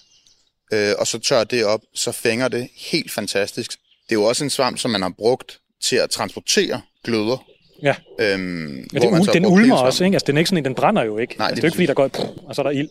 [0.73, 3.71] øh, og så tør det op, så fænger det helt fantastisk.
[4.09, 7.45] Det er jo også en svamp, som man har brugt til at transportere gløder.
[7.83, 7.95] Ja.
[8.19, 10.15] Øhm, Men det, den ulmer også, ikke?
[10.15, 11.35] Altså, den er ikke sådan en, den brænder jo ikke.
[11.39, 12.71] Nej, altså, det det er jo ikke, fordi der går et, og så er der
[12.71, 12.89] ild.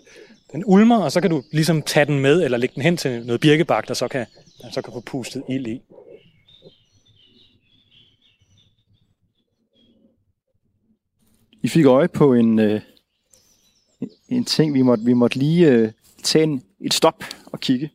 [0.52, 3.26] Den ulmer, og så kan du ligesom tage den med, eller lægge den hen til
[3.26, 4.26] noget birkebak, der så kan,
[4.62, 5.82] der så kan få pustet ild i.
[11.64, 12.82] I fik øje på en, øh,
[14.30, 15.92] en ting, vi måtte, vi måtte lige øh,
[16.24, 17.92] tage en, et stop og kigge.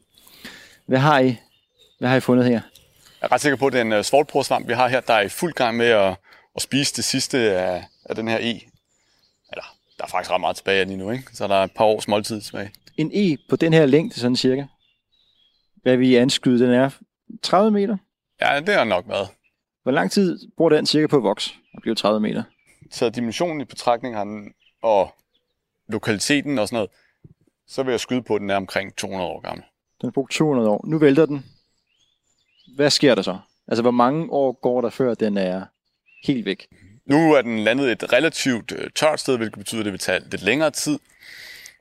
[0.86, 1.36] Hvad har I,
[1.98, 2.52] hvad har I fundet her?
[2.52, 5.20] Jeg er ret sikker på, at det er en uh, vi har her, der er
[5.20, 6.16] i fuld gang med at,
[6.56, 8.60] at spise det sidste af, af den her e.
[9.98, 11.24] Der er faktisk ret meget tilbage lige nu, ikke?
[11.32, 12.70] Så der er et par års måltid tilbage.
[12.96, 14.64] En E på den her længde, sådan cirka.
[15.82, 16.90] Hvad vi anskyde, den er
[17.42, 17.96] 30 meter.
[18.40, 19.28] Ja, det har nok været.
[19.82, 22.42] Hvor lang tid bruger den cirka på at vokse og blive 30 meter?
[22.90, 25.14] Så dimensionen i betragtning har den, og
[25.88, 26.90] lokaliteten og sådan noget,
[27.68, 29.64] så vil jeg skyde på, at den er omkring 200 år gammel.
[30.00, 30.84] Den har brugt 200 år.
[30.86, 31.44] Nu vælter den.
[32.76, 33.38] Hvad sker der så?
[33.68, 35.64] Altså, hvor mange år går der, før den er
[36.24, 36.66] helt væk?
[37.06, 40.28] Nu er den landet et relativt øh, tørt sted, hvilket betyder, at det vil tage
[40.30, 40.98] lidt længere tid.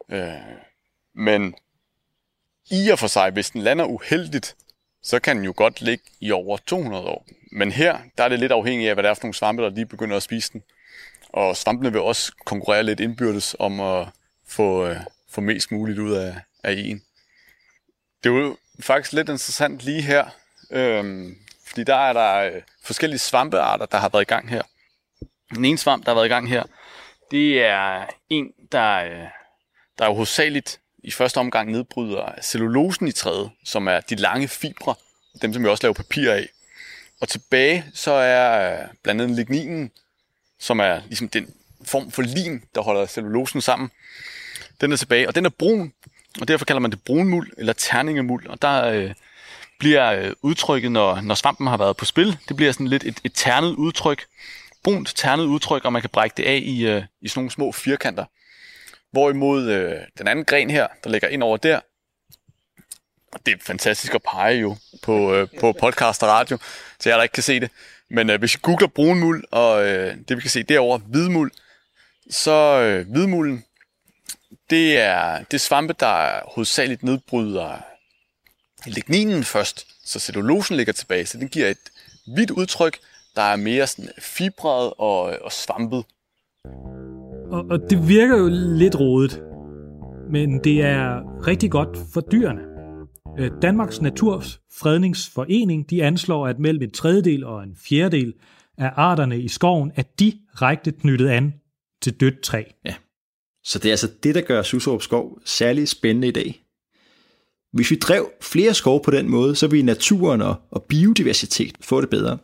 [0.10, 0.32] Øh,
[1.14, 1.56] men
[2.72, 4.56] i og for sig, hvis den lander uheldigt,
[5.04, 7.26] så kan den jo godt ligge i over 200 år.
[7.52, 9.70] Men her, der er det lidt afhængigt af, hvad det er for nogle svampe, der
[9.70, 10.64] lige begynder at spise den.
[11.30, 14.08] Og svampene vil også konkurrere lidt indbyrdes om at
[14.48, 14.98] få, øh,
[15.30, 17.02] få mest muligt ud af, af en.
[18.24, 20.26] Det er jo faktisk lidt interessant lige her,
[20.72, 21.34] øh,
[21.66, 24.62] fordi der er der øh, forskellige svampearter, der har været i gang her.
[25.56, 26.64] Den ene svamp, der har været i gang her,
[27.32, 29.28] det er en, der, øh,
[29.98, 34.48] der er jo hovedsageligt i første omgang nedbryder cellulosen i træet, som er de lange
[34.48, 34.96] fibre,
[35.42, 36.50] dem som vi også laver papir af.
[37.22, 39.92] Og tilbage så er øh, blandt andet ligninen,
[40.60, 41.54] som er ligesom den
[41.86, 43.92] form for lim, der holder cellulosen sammen.
[44.82, 45.94] Den er tilbage, og den er brun,
[46.42, 48.48] og derfor kalder man det brunmuld eller terningemuld.
[48.48, 49.14] Og der øh,
[49.80, 53.22] bliver øh, udtrykket, når, når svampen har været på spil, det bliver sådan lidt et,
[53.24, 54.26] et ternet udtryk,
[54.86, 57.72] brunt ternet udtryk, og man kan brække det af i, øh, i sådan nogle små
[57.72, 58.26] firkanter.
[59.12, 61.80] Hvorimod øh, den anden gren her, der ligger ind over der,
[63.34, 66.58] og det er fantastisk at pege jo på, øh, på podcast og radio,
[67.00, 67.72] så jeg der ikke kan se det.
[68.10, 71.52] Men øh, hvis I googler brunmuld, og øh, det vi kan se derovre, hvidmuld,
[72.30, 73.66] så øh, hvidmulden,
[74.70, 77.78] det er, det er svampe, der hovedsageligt nedbryder
[78.86, 81.92] ligninen først, så cellulosen ligger tilbage, så den giver et
[82.28, 83.00] hvidt udtryk,
[83.36, 86.04] der er mere sådan fibret og, og svampet.
[87.52, 89.44] Og, og det virker jo lidt rodet,
[90.32, 92.62] men det er rigtig godt for dyrene.
[93.40, 98.34] Øh, Danmarks Naturfredningsforening de anslår, at mellem en tredjedel og en fjerdedel
[98.78, 101.54] af arterne i skoven er direkte knyttet an
[102.02, 102.64] til dødt træ.
[102.86, 102.96] Ja.
[103.64, 106.62] Så det er altså det, der gør Suserup Skov særlig spændende i dag.
[107.74, 112.02] Hvis vi drev flere skov på den måde, så ville naturen og, og biodiversitet få
[112.02, 112.38] det bedre.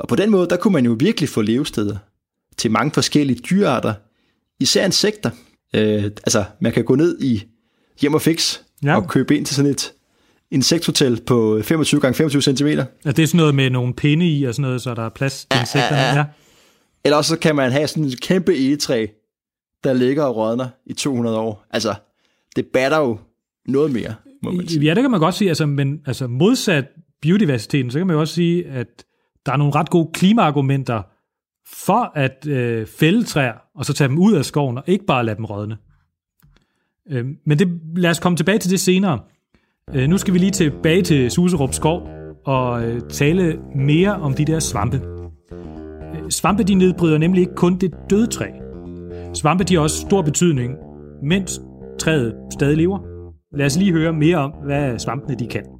[0.00, 1.96] Og på den måde, der kunne man jo virkelig få levesteder
[2.56, 3.94] til mange forskellige dyrearter,
[4.60, 5.30] især insekter.
[5.74, 7.42] Øh, altså, man kan gå ned i
[8.00, 8.96] hjem og fix ja.
[8.96, 9.92] og købe ind til sådan et
[10.50, 12.66] insekthotel på 25 x 25 cm.
[12.66, 15.08] Ja, det er sådan noget med nogle pinde i og sådan noget, så der er
[15.08, 15.96] plads til insekterne.
[15.96, 16.24] Ja, ja, ja.
[17.04, 19.06] Eller også så kan man have sådan et kæmpe egetræ,
[19.84, 21.66] der ligger og rådner i 200 år.
[21.70, 21.94] Altså,
[22.56, 23.18] det batter jo
[23.66, 24.84] noget mere, må man sige.
[24.84, 26.84] Ja, det kan man godt sige, altså, men altså, modsat
[27.22, 29.04] biodiversiteten, så kan man jo også sige, at
[29.46, 31.02] der er nogle ret gode klimaargumenter
[31.66, 35.24] for at øh, fælde træer, og så tage dem ud af skoven, og ikke bare
[35.24, 35.76] lade dem rådne.
[37.10, 39.18] Øh, men det, lad os komme tilbage til det senere.
[39.94, 42.08] Øh, nu skal vi lige tilbage til Suserup Skov
[42.44, 45.02] og øh, tale mere om de der svampe.
[46.14, 48.46] Øh, svampe de nedbryder nemlig ikke kun det døde træ.
[49.34, 50.74] Svampe de har også stor betydning,
[51.22, 51.60] mens
[51.98, 52.98] træet stadig lever.
[53.56, 55.79] Lad os lige høre mere om, hvad svampene de kan.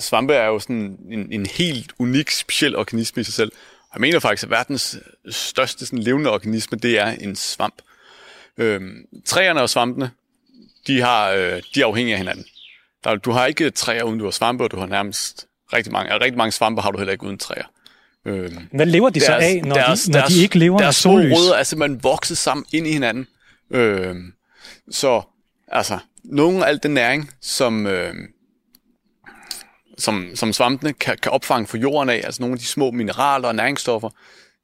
[0.00, 3.52] Svampe er jo sådan en, en helt unik, speciel organisme i sig selv.
[3.80, 4.98] Og jeg mener faktisk, at verdens
[5.30, 7.82] største sådan, levende organisme, det er en svamp.
[8.58, 10.10] Øhm, træerne og svampene,
[10.86, 12.44] de, har, øh, de er afhængige af hinanden.
[13.04, 16.14] Der, du har ikke træer uden du har svampe, og du har nærmest rigtig mange,
[16.14, 17.64] rigtig mange svampe har du heller ikke uden træer.
[18.24, 20.78] Øhm, Hvad lever de deres, så af, når, deres, de, når deres, de ikke lever
[20.78, 21.28] deres af sollys?
[21.28, 23.26] Deres rødder er simpelthen vokset sammen ind i hinanden.
[23.70, 24.32] Øhm,
[24.90, 25.22] så
[25.68, 28.14] altså, nogle af al den næring, som, øh,
[29.98, 33.48] som, som svampene kan, kan opfange for jorden af, altså nogle af de små mineraler
[33.48, 34.10] og næringsstoffer,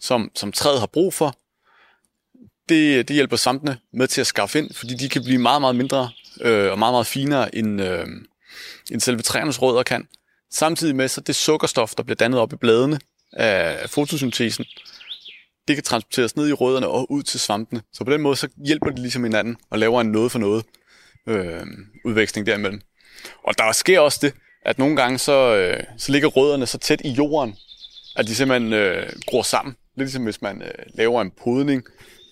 [0.01, 1.37] som, som træet har brug for,
[2.69, 5.77] det, det hjælper svampene med til at skaffe ind, fordi de kan blive meget, meget
[5.77, 6.11] mindre
[6.41, 8.07] øh, og meget, meget finere, end, øh,
[8.91, 10.09] end selve træernes rødder kan.
[10.51, 12.99] Samtidig med, så det sukkerstof, der bliver dannet op i bladene
[13.33, 14.65] af fotosyntesen,
[15.69, 17.83] det kan transporteres ned i rødderne og ud til svampene.
[17.93, 20.65] Så på den måde, så hjælper de ligesom hinanden og laver en noget for noget
[21.27, 21.67] øh,
[22.05, 22.81] udveksling derimellem.
[23.45, 24.35] Og der sker også det,
[24.65, 27.57] at nogle gange så, øh, så ligger rødderne så tæt i jorden,
[28.17, 29.77] at de simpelthen øh, gror sammen.
[29.97, 31.83] Lidt ligesom hvis man øh, laver en podning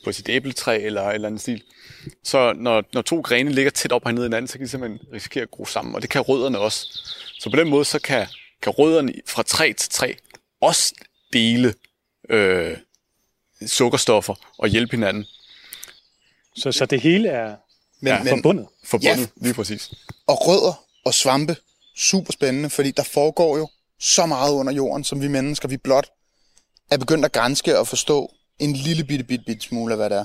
[0.04, 1.62] på sit æbletræ eller et eller andet stil.
[2.24, 4.70] Så når, når to grene ligger tæt op og ned i hinanden, så kan de
[4.70, 6.86] simpelthen risikere at gro sammen, og det kan rødderne også.
[7.40, 8.26] Så på den måde, så kan,
[8.62, 10.12] kan rødderne fra træ til træ
[10.60, 10.94] også
[11.32, 11.74] dele
[12.30, 12.76] øh,
[13.66, 15.24] sukkerstoffer og hjælpe hinanden.
[16.56, 17.56] Så, så det hele er
[18.00, 18.66] men, ja, men, forbundet?
[18.84, 19.90] Forbundet, ja, lige præcis.
[20.26, 21.56] Og rødder og svampe,
[21.96, 23.68] super spændende, fordi der foregår jo
[24.00, 26.10] så meget under jorden, som vi mennesker, vi blot
[26.90, 30.18] er begyndt at grænske og forstå en lille bitte, bitte, bitte smule af, hvad det
[30.18, 30.24] er.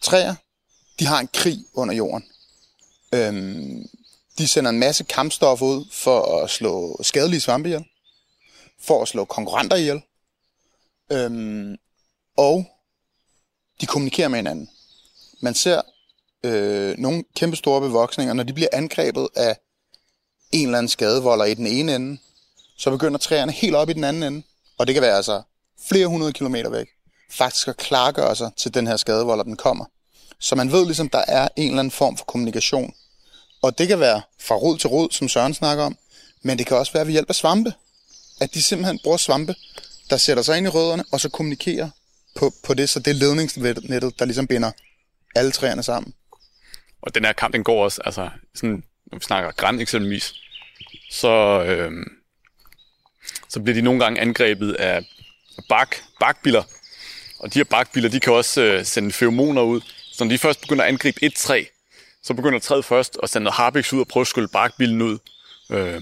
[0.00, 0.34] Træer,
[0.98, 2.24] de har en krig under jorden.
[3.14, 3.88] Øhm,
[4.38, 7.84] de sender en masse kampstof ud for at slå skadelige svampe ihjel,
[8.80, 10.02] for at slå konkurrenter ihjel,
[11.12, 11.76] øhm,
[12.36, 12.66] og
[13.80, 14.70] de kommunikerer med hinanden.
[15.40, 15.82] Man ser
[16.44, 19.56] øh, nogle kæmpe store bevoksninger, når de bliver angrebet af
[20.52, 22.18] en eller anden skadevolder i den ene ende,
[22.78, 24.42] så begynder træerne helt op i den anden ende,
[24.78, 25.42] og det kan være altså
[25.88, 26.86] flere hundrede kilometer væk,
[27.30, 29.84] faktisk at klargøre sig til den her skadevolder, den kommer.
[30.38, 32.94] Så man ved ligesom, der er en eller anden form for kommunikation.
[33.62, 35.96] Og det kan være fra rod til rod, som Søren snakker om,
[36.42, 37.74] men det kan også være ved hjælp af svampe.
[38.40, 39.54] At de simpelthen bruger svampe,
[40.10, 41.90] der sætter sig ind i rødderne, og så kommunikerer
[42.34, 44.70] på, på det, så det er ledningsnettet, der ligesom binder
[45.34, 46.14] alle træerne sammen.
[47.02, 50.34] Og den her kamp, den går også, altså sådan, når vi snakker græn eksempelvis,
[51.12, 51.92] så, øh,
[53.48, 55.04] så bliver de nogle gange angrebet af
[55.68, 56.62] bak, bakbiller.
[57.38, 59.80] Og de her bakbiller, de kan også øh, sende feromoner ud.
[60.12, 61.64] Så når de først begynder at angribe et træ,
[62.22, 65.18] så begynder træet først at sende noget harpiks ud og prøve at skylle bakbillen ud.
[65.70, 66.00] Øh,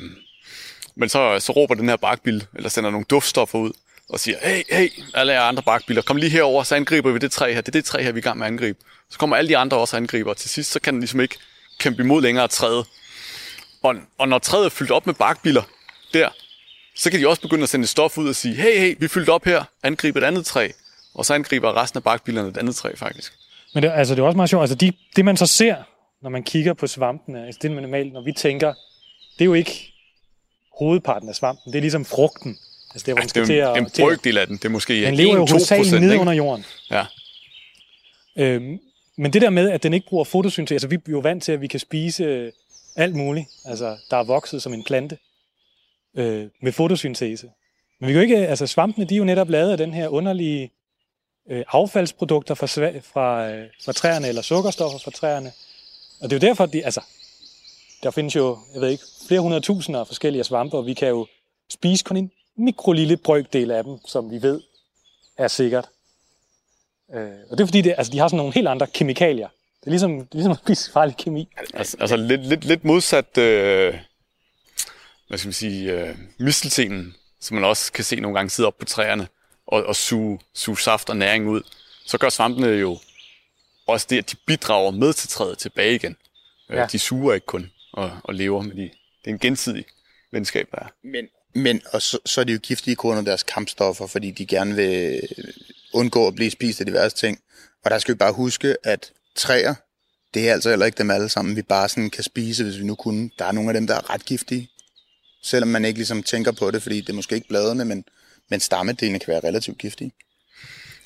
[0.94, 3.72] men så, så råber den her bakbil, eller sender nogle duftstoffer ud,
[4.08, 7.32] og siger, hey, hey, alle jer andre bakbiler, kom lige herover, så angriber vi det
[7.32, 7.60] træ her.
[7.60, 8.78] Det er det træ her, vi er i gang med at angribe.
[9.10, 11.36] Så kommer alle de andre også angriber, og til sidst, så kan den ligesom ikke
[11.78, 12.86] kæmpe imod længere træet.
[13.82, 15.62] Og, og når træet er fyldt op med bakbiler
[16.14, 16.28] der,
[16.96, 19.08] så kan de også begynde at sende stof ud og sige, hey, hey, vi er
[19.08, 20.68] fyldt op her, angribe et andet træ.
[21.14, 23.32] Og så angriber resten af bakbilerne et andet træ, faktisk.
[23.74, 24.62] Men det, altså, det er også meget sjovt.
[24.62, 25.76] Altså, de, det, man så ser,
[26.22, 28.74] når man kigger på svampene, altså det man normalt, når vi tænker,
[29.38, 29.92] det er jo ikke
[30.78, 31.72] hovedparten af svampen.
[31.72, 32.58] Det er ligesom frugten.
[32.94, 34.56] Altså, det er, altså, det er en, en brøkdel af den.
[34.56, 36.64] Det er måske Den lever jo hovedsageligt nede under jorden.
[36.90, 37.04] Ja.
[38.36, 38.78] Øhm,
[39.16, 41.52] men det der med, at den ikke bruger fotosyntese, altså vi er jo vant til,
[41.52, 42.52] at vi kan spise
[42.96, 45.18] alt muligt, altså, der er vokset som en plante
[46.16, 47.50] øh, med fotosyntese.
[48.00, 50.08] Men vi kan jo ikke, altså svampene, de er jo netop lavet af den her
[50.08, 50.72] underlige
[51.50, 52.66] øh, affaldsprodukter fra,
[53.00, 55.52] fra, øh, fra træerne, eller sukkerstoffer fra træerne.
[56.20, 57.00] Og det er jo derfor, de, altså,
[58.02, 61.08] der findes jo, jeg ved ikke, flere hundrede tusinder af forskellige svampe, og vi kan
[61.08, 61.26] jo
[61.70, 64.62] spise kun en mikrolille brøkdel af dem, som vi ved
[65.38, 65.88] er sikkert.
[67.14, 69.48] Øh, og det er fordi, det, altså, de har sådan nogle helt andre kemikalier.
[69.80, 71.48] Det er ligesom, det er ligesom at spise farlig kemi.
[71.74, 73.94] Altså, altså lidt, lidt, lidt modsat, øh,
[75.28, 78.78] hvad skal man sige, øh, misteltenen, som man også kan se nogle gange sidde op
[78.78, 79.28] på træerne
[79.66, 81.62] og, og suge, suge saft og næring ud.
[82.06, 82.98] Så gør svampene jo
[83.86, 86.16] også det, at de bidrager med til træet tilbage igen.
[86.70, 86.80] Ja.
[86.80, 86.86] Ja.
[86.86, 88.90] De suger ikke kun og, og lever, men de, det
[89.24, 89.84] er en gensidig
[90.32, 90.88] venskab, der er.
[91.02, 94.74] Men, men og så, så er de jo giftige af deres kampstoffer, fordi de gerne
[94.74, 95.20] vil
[95.92, 97.40] undgå at blive spist af diverse ting.
[97.84, 99.74] Og der skal vi bare huske, at træer,
[100.34, 102.84] det er altså heller ikke dem alle sammen, vi bare sådan kan spise, hvis vi
[102.84, 103.30] nu kunne.
[103.38, 104.70] Der er nogle af dem, der er ret giftige.
[105.42, 108.04] Selvom man ikke ligesom tænker på det, fordi det er måske ikke bladene, men,
[108.48, 110.12] men stammedelene kan være relativt giftige.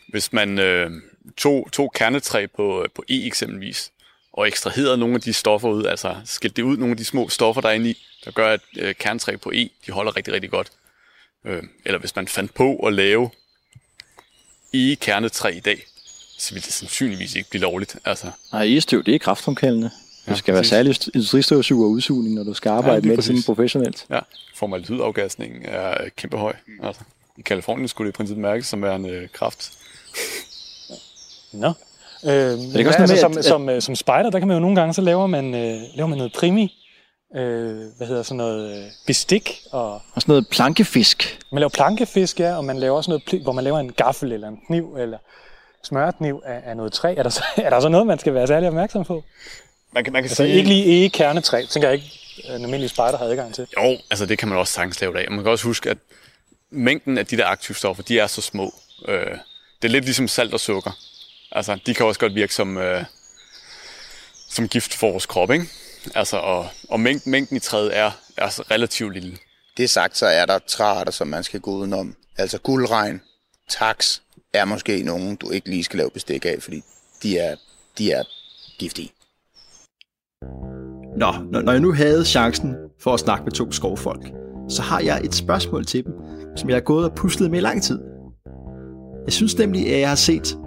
[0.09, 0.91] Hvis man øh,
[1.37, 3.91] tog, tog kernetræ på, øh, på E eksempelvis,
[4.33, 7.29] og ekstraherede nogle af de stoffer ud, altså skilte det ud nogle af de små
[7.29, 10.35] stoffer, der er inde i, der gør, at øh, kernetræ på E, de holder rigtig,
[10.35, 10.73] rigtig godt.
[11.47, 13.31] Øh, eller hvis man fandt på at lave
[14.75, 15.87] E-kernetræ i dag,
[16.45, 17.97] så ville det sandsynligvis ikke blive lovligt.
[18.05, 19.91] Altså, Nej, egestøv, det er kraftfremkaldende.
[20.27, 20.71] Ja, Det skal være præcis.
[20.71, 23.47] særlig industristøvsug og udsugning, når du skal arbejde lige med det sådan præcis.
[23.47, 24.07] professionelt.
[24.11, 24.19] ja,
[24.55, 26.53] formaldehydafgasningen er kæmpe høj.
[26.83, 27.03] Altså,
[27.39, 29.73] I Kalifornien skulle det i princippet mærkes som værende øh, kraft.
[31.53, 31.73] Nå.
[32.25, 34.55] Øh, det ikke også altså, noget som, at- som, øh, som spider, der kan man
[34.57, 36.75] jo nogle gange, så laver man, øh, laver man noget primi,
[37.37, 41.39] øh, hvad hedder sådan noget, øh, bestik, og Og sådan noget plankefisk.
[41.53, 44.49] man laver plankefisk, ja, og man laver også noget, hvor man laver en gaffel eller
[44.49, 45.19] en kniv, eller
[45.87, 47.15] smørkniv af, af noget træ.
[47.15, 49.25] Er der, så, er der så noget, man skal være særlig opmærksom på?
[49.93, 53.19] Man kan, man kan Altså ikke lige e-kernetræ, tænker jeg ikke, øh, en almindelig spider
[53.19, 53.67] har adgang til.
[53.77, 55.31] Jo, altså det kan man også sagtens lave af.
[55.31, 55.99] Man kan også huske, at
[56.71, 58.75] mængden af de der aktivstoffer, de er så små.
[59.09, 59.31] Øh,
[59.83, 60.91] det er lidt ligesom salt og sukker.
[61.53, 63.05] Altså, de kan også godt virke som, øh,
[64.51, 65.67] som gift for vores krop, ikke?
[66.15, 69.39] Altså, og, og mængden, mængden i træet er, er så relativt lille.
[69.77, 72.17] Det sagt, så er der træarter, som man skal gå udenom.
[72.37, 73.23] Altså guldregn,
[73.69, 74.23] taks,
[74.55, 76.83] er måske nogen, du ikke lige skal lave bestik af, fordi
[77.23, 77.57] de er,
[77.99, 78.23] de er
[78.79, 79.13] giftige.
[81.17, 84.33] Nå, når, jeg nu havde chancen for at snakke med to skovfolk,
[84.69, 86.13] så har jeg et spørgsmål til dem,
[86.57, 88.01] som jeg har gået og puslet med i lang tid.
[89.25, 90.59] Jeg synes nemlig, at jeg har set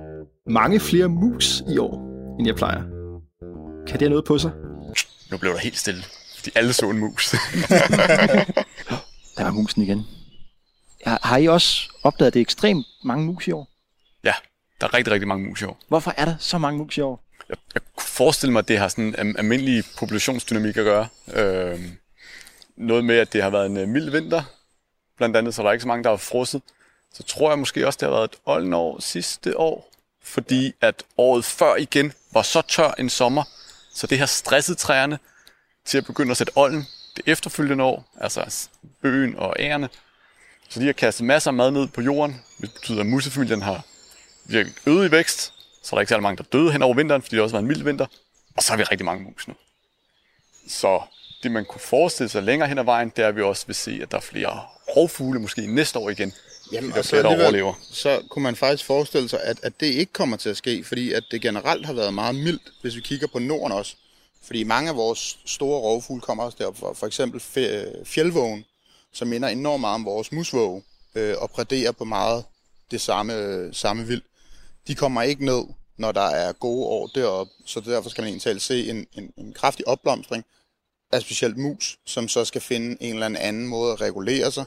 [0.48, 1.96] mange flere mus i år,
[2.40, 2.82] end jeg plejer.
[3.88, 4.52] Kan det have noget på sig?
[5.32, 6.04] Nu blev der helt stille,
[6.36, 7.32] fordi alle så en mus.
[9.38, 10.06] Der var musen igen.
[11.06, 13.77] Har, har I også opdaget, at det er ekstremt mange mus i år?
[14.82, 15.80] Der er rigtig, rigtig mange mus i år.
[15.88, 17.24] Hvorfor er der så mange mus i år?
[17.50, 21.08] Jeg, jeg kunne forestille mig, at det har sådan en almindelig populationsdynamik at gøre.
[21.34, 21.80] Øh,
[22.78, 24.44] noget med, at det har været en øh, mild vinter,
[25.18, 26.62] blandt andet, så der er ikke så mange, der har frosset.
[27.14, 29.92] Så tror jeg måske også, det har været et oldenår sidste år,
[30.24, 33.44] fordi at året før igen var så tør en sommer,
[33.94, 35.20] så det har stresset træerne
[35.86, 38.70] til at begynde at sætte olden det efterfølgende år, altså
[39.02, 39.90] bøgen og ærerne.
[40.70, 43.84] Så de har kastet masser af mad ned på jorden, det betyder, at musefamilien har
[44.48, 47.22] virkelig øget i vækst, så der er ikke særlig mange, der døde hen over vinteren,
[47.22, 48.06] fordi det også var en mild vinter.
[48.58, 49.54] Og så har vi rigtig mange mus nu.
[50.68, 51.02] Så
[51.44, 53.76] det, man kunne forestille sig længere hen ad vejen, det er, at vi også vil
[53.76, 54.62] se, at der er flere
[54.96, 56.34] rovfugle måske næste år igen.
[56.72, 57.74] Jamen, der og så, flere, der alligevel, overlever.
[57.92, 61.14] så kunne man faktisk forestille sig, at, at det ikke kommer til at ske, fordi
[61.14, 63.96] at det generelt har været meget mildt, hvis vi kigger på Norden også.
[64.44, 66.94] Fordi mange af vores store rovfugle kommer også derop fra.
[66.94, 67.40] For eksempel
[68.06, 68.66] fjeldvågen,
[69.14, 70.84] som minder enormt meget om vores musvåge,
[71.16, 72.44] øh, og præderer på meget
[72.92, 74.22] det samme, samme vild.
[74.88, 75.64] De kommer ikke ned,
[75.98, 79.54] når der er gode år deroppe, så derfor skal man egentlig se en, en, en
[79.54, 80.46] kraftig opblomstring
[81.12, 84.66] af specielt mus, som så skal finde en eller anden måde at regulere sig.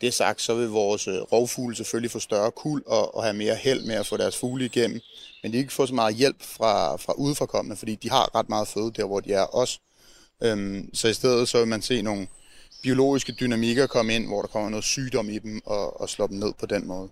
[0.00, 3.54] Det sagt, så vil vores øh, rovfugle selvfølgelig få større kul og, og have mere
[3.54, 5.00] held med at få deres fugle igennem.
[5.42, 8.68] Men de ikke få så meget hjælp fra, fra udefrakommende, fordi de har ret meget
[8.68, 9.78] føde der, hvor de er også.
[10.42, 12.26] Øhm, så i stedet så vil man se nogle
[12.82, 16.36] biologiske dynamikker komme ind, hvor der kommer noget sygdom i dem og, og slå dem
[16.36, 17.08] ned på den måde.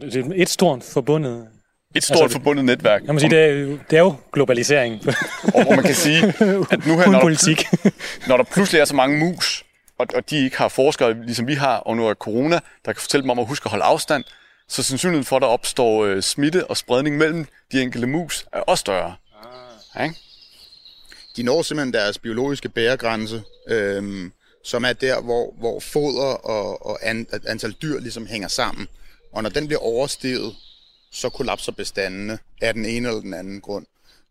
[0.00, 1.48] Det er et stort forbundet...
[1.94, 3.02] Et stort altså, forbundet netværk.
[3.04, 5.02] Jeg må sige, det er, jo- det er jo globalisering.
[5.54, 6.26] Og hvor man kan sige,
[6.70, 7.64] at nu her, når der, politik.
[8.28, 9.64] når der pludselig er så mange mus,
[9.98, 13.00] og, og de ikke har forskere, ligesom vi har, og nu er corona, der kan
[13.00, 14.24] fortælle dem om at huske at holde afstand,
[14.68, 18.60] så sandsynligheden for, at der opstår øh, smitte og spredning mellem de enkelte mus, er
[18.60, 19.14] også større.
[19.96, 20.16] Ja, ikke?
[21.36, 24.32] de når simpelthen deres biologiske bæregrænse, øhm,
[24.64, 28.88] som er der, hvor, hvor foder og, og an, antal dyr ligesom hænger sammen.
[29.32, 30.54] Og når den bliver oversteget,
[31.14, 33.86] så kollapser bestandene af den ene eller den anden grund.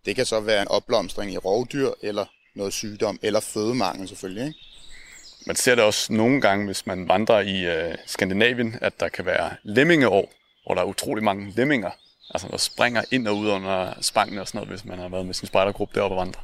[0.05, 2.25] Det kan så være en opblomstring i rovdyr, eller
[2.55, 4.47] noget sygdom, eller fødemangel selvfølgelig.
[4.47, 4.59] Ikke?
[5.47, 9.25] Man ser det også nogle gange, hvis man vandrer i øh, Skandinavien, at der kan
[9.25, 10.31] være lemmingeår,
[10.65, 11.89] hvor der er utrolig mange lemminger,
[12.33, 15.25] altså der springer ind og ud under spangen og sådan noget, hvis man har været
[15.25, 16.41] med sin spejdergruppe deroppe og vandre.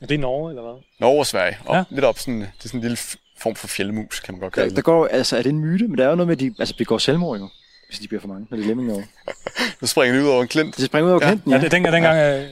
[0.00, 0.82] Er det Norge, eller hvad?
[1.00, 1.78] Norge og Sverige, og Ja.
[1.78, 1.84] ja.
[1.90, 2.96] lidt op sådan, det er sådan en lille
[3.38, 4.84] form for fjellemus, kan man godt Der, kalde der det.
[4.84, 5.88] går, altså, er det en myte?
[5.88, 7.48] Men der er jo noget med, at de altså, begår selvmord jo,
[7.94, 9.02] hvis de bliver for mange, når de er lemminger over.
[9.80, 10.76] Nu springer de ud over en klint.
[10.76, 11.28] De springer ud over Ja.
[11.28, 11.62] kanten, Ja, ja.
[11.62, 12.48] det dengang, dengang øh,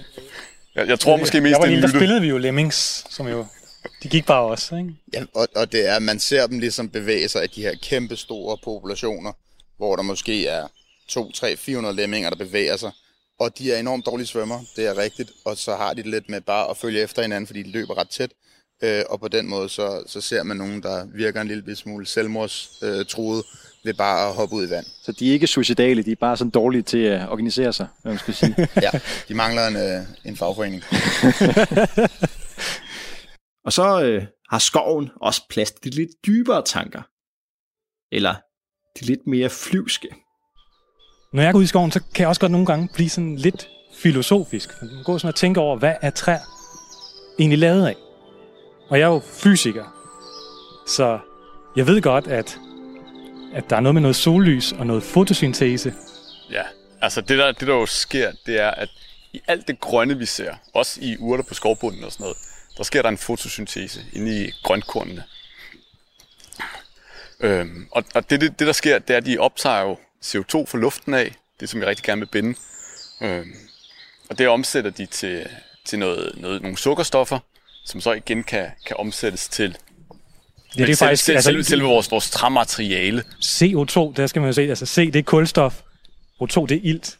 [0.75, 3.29] Jeg, jeg tror måske mest, jeg var det lille, der spillede vi jo Lemmings, som
[3.29, 3.47] jo,
[4.03, 4.91] de gik bare også, ikke?
[5.15, 8.17] Ja, og, og det er, man ser dem ligesom bevæge sig af de her kæmpe
[8.17, 9.33] store populationer,
[9.77, 10.67] hvor der måske er
[11.09, 12.91] 2, 3, 400 lemminger, der bevæger sig.
[13.41, 15.31] Og de er enormt dårlige svømmer, det er rigtigt.
[15.45, 17.99] Og så har de det lidt med bare at følge efter hinanden, fordi de løber
[17.99, 18.31] ret tæt.
[18.83, 22.07] Øh, og på den måde, så, så ser man nogen, der virker en lille smule
[22.07, 23.45] selvmordstruet
[23.85, 24.87] ved bare at hoppe ud i vand.
[25.03, 28.13] Så de er ikke suicidale, de er bare sådan dårlige til at organisere sig, hvad
[28.13, 28.69] man skal sige.
[28.83, 28.91] Ja,
[29.29, 30.83] de mangler en, øh, en fagforening.
[33.67, 37.03] Og så øh, har skoven også plads til de lidt dybere tanker.
[38.15, 38.35] Eller
[39.01, 40.09] de lidt mere flyvske.
[41.33, 43.37] Når jeg går ud i skoven, så kan jeg også godt nogle gange blive sådan
[43.37, 44.83] lidt filosofisk.
[44.83, 46.41] Man går sådan og tænker over, hvad er træer
[47.39, 47.97] egentlig lavet af?
[48.91, 49.85] Og jeg er jo fysiker,
[50.87, 51.19] så
[51.77, 52.59] jeg ved godt, at,
[53.55, 55.95] at der er noget med noget sollys og noget fotosyntese.
[56.51, 56.63] Ja,
[57.01, 58.89] altså det der, det der jo sker, det er, at
[59.33, 62.37] i alt det grønne, vi ser, også i urter på skovbunden og sådan noget,
[62.77, 65.25] der sker der en fotosyntese inde i grønkornene.
[67.41, 70.65] Øhm, og og det, det, det, der sker, det er, at de optager jo CO2
[70.67, 72.59] fra luften af, det som jeg rigtig gerne vil binde.
[73.21, 73.55] Øhm,
[74.31, 75.49] og det omsætter de til,
[75.85, 77.39] til noget, noget, nogle sukkerstoffer,
[77.85, 79.79] som så igen kan, kan omsættes til
[80.79, 83.25] Ja, det er selve, faktisk, selve, altså, selve, selve vores, vores træmateriale.
[83.45, 85.81] CO2, der skal man jo se, altså C, det er kulstof,
[86.43, 87.19] O2, det er ilt.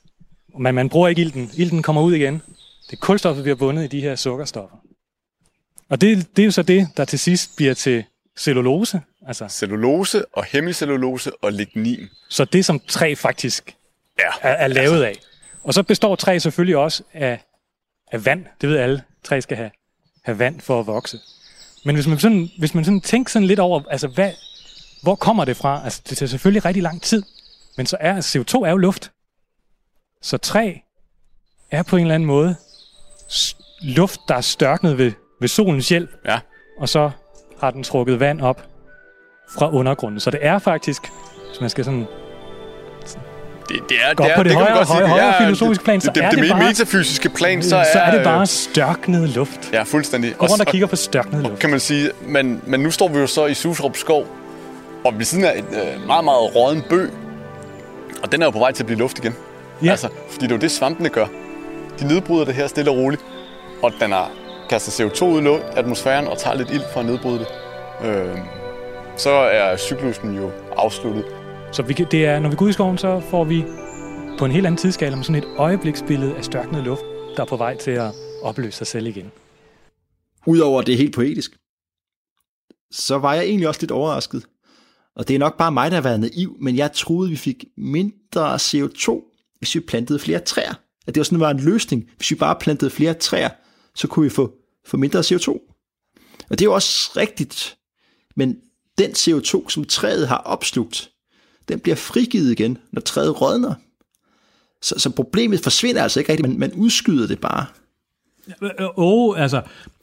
[0.59, 1.51] Men man bruger ikke ilten.
[1.57, 2.35] Ilten kommer ud igen.
[2.87, 4.77] Det er kulstoffet, vi har bundet i de her sukkerstoffer.
[5.89, 8.05] Og det, det er jo så det, der til sidst bliver til
[8.39, 9.01] cellulose.
[9.27, 12.09] Altså, Cellulose og hemicellulose og lignin.
[12.29, 13.75] så det, som træ faktisk
[14.19, 15.15] Ja, er, er lavet af.
[15.65, 17.41] Og så består træ selvfølgelig også af,
[18.13, 18.47] af vand.
[18.61, 19.03] Det ved alle.
[19.25, 19.71] Træ skal have,
[20.25, 21.19] have vand for at vokse.
[21.85, 24.31] Men hvis man sådan, hvis man sådan tænker sådan lidt over, altså hvad,
[25.03, 25.85] hvor kommer det fra?
[25.85, 27.23] Altså det tager selvfølgelig rigtig lang tid.
[27.77, 29.13] Men så er CO2 er jo luft.
[30.23, 30.75] Så træ
[31.71, 32.57] er på en eller anden måde
[33.83, 36.11] luft, der er størknet ved, ved solens hjælp.
[36.25, 36.41] Ja.
[36.79, 37.11] Og så
[37.61, 38.69] har den trukket vand op
[39.51, 40.21] fra undergrunden.
[40.21, 41.03] Så det er faktisk,
[41.49, 42.07] hvis man skal sådan
[43.73, 45.35] Det, det er, Gå op det er, på det man højere- højere- det er- højere
[45.45, 48.03] filosofiske plan, så det, det, er det, det det bare- metafysiske plan, så så er,
[48.03, 49.71] er det bare øh, størknet luft.
[49.73, 50.35] Ja, fuldstændig.
[50.39, 51.59] Gå rundt og Og- kigger på størknet luft.
[51.59, 52.11] kan man sige.
[52.27, 54.27] Men, men nu står vi jo så i Susrup skov,
[55.05, 57.11] og ved siden af en øh, meget, meget råden bøg.
[58.23, 59.35] Og den er jo på vej til at blive luft igen.
[59.85, 59.91] Ja.
[59.91, 61.27] Altså, fordi det er jo det, svampene gør.
[62.01, 63.23] De nedbryder det her stille og roligt.
[63.83, 64.31] Og den har
[64.71, 67.47] kastet CO2 ud i atmosfæren og tager lidt ild for at nedbryde det.
[68.09, 68.37] Øh,
[69.17, 71.25] så er cyklusen jo afsluttet.
[71.73, 73.65] Så vi, det er, når vi går ud i skoven, så får vi
[74.39, 77.03] på en helt anden tidsskala med sådan et øjebliksbillede af størknet luft,
[77.37, 78.13] der er på vej til at
[78.43, 79.31] opløse sig selv igen.
[80.47, 81.59] Udover at det er helt poetisk,
[82.91, 84.45] så var jeg egentlig også lidt overrasket.
[85.17, 87.65] Og det er nok bare mig, der har været naiv, men jeg troede, vi fik
[87.77, 89.11] mindre CO2,
[89.59, 90.75] hvis vi plantede flere træer.
[91.07, 92.11] At det var sådan var en løsning.
[92.17, 93.51] Hvis vi bare plantede flere træer,
[93.95, 94.53] så kunne vi få,
[94.87, 95.49] få mindre CO2.
[96.51, 97.79] Og det er jo også rigtigt.
[98.37, 98.57] Men
[98.99, 101.13] den CO2, som træet har opslugt,
[101.69, 103.75] den bliver frigivet igen, når træet rådner.
[104.83, 107.67] Så, så problemet forsvinder altså ikke rigtigt, men man udskyder det bare.
[108.97, 109.63] Og altså,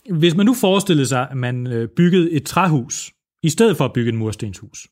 [0.09, 3.11] hvis man nu forestillede sig, at man øh, byggede et træhus,
[3.43, 4.87] i stedet for at bygge et murstenshus,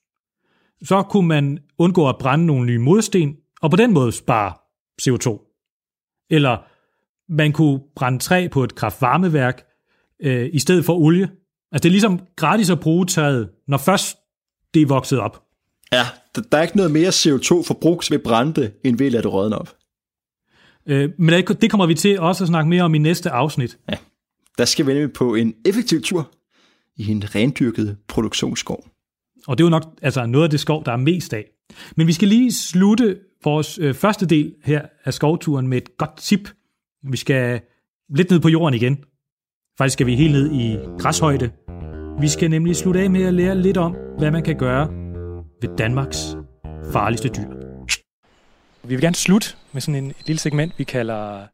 [0.84, 4.53] så kunne man undgå at brænde nogle nye mursten, og på den måde spare
[5.01, 5.43] CO2.
[6.30, 6.57] Eller
[7.30, 9.63] man kunne brænde træ på et kraftvarmeværk,
[10.20, 11.30] øh, i stedet for olie.
[11.72, 14.18] Altså det er ligesom gratis at bruge træet, når først
[14.74, 15.43] det er vokset op.
[15.91, 16.05] Ja,
[16.41, 19.75] der, er ikke noget mere CO2-forbrug ved brænde, end ved at lade det rådne op.
[20.88, 21.29] Øh, men
[21.61, 23.77] det- kommer vi til også at snakke mere om i næste afsnit.
[24.57, 26.31] Der skal vi nemlig på en effektiv tur
[26.97, 28.88] i en rendyrket produktionsskov.
[29.47, 31.45] Og det er jo nok altså, noget af det skov, der er mest af.
[31.95, 36.17] Men vi skal lige slutte vores øh, første del her af skovturen med et godt
[36.17, 36.49] tip.
[37.11, 37.61] Vi skal
[38.15, 38.97] lidt ned på jorden igen.
[39.77, 41.51] Faktisk skal vi helt ned i græshøjde.
[42.21, 45.06] Vi skal nemlig slutte af med at lære lidt om, hvad man kan gøre
[45.61, 46.35] ved Danmarks
[46.91, 47.49] farligste dyr.
[48.83, 51.47] Vi vil gerne slutte med sådan en, et lille segment, vi kalder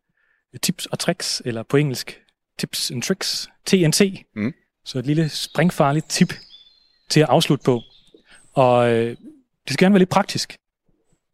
[0.61, 2.21] tips og tricks, eller på engelsk
[2.59, 4.01] tips and tricks, TNT.
[4.35, 4.53] Mm.
[4.85, 6.33] Så et lille springfarligt tip
[7.09, 7.81] til at afslutte på.
[8.53, 9.09] Og øh,
[9.67, 10.55] det skal gerne være lidt praktisk.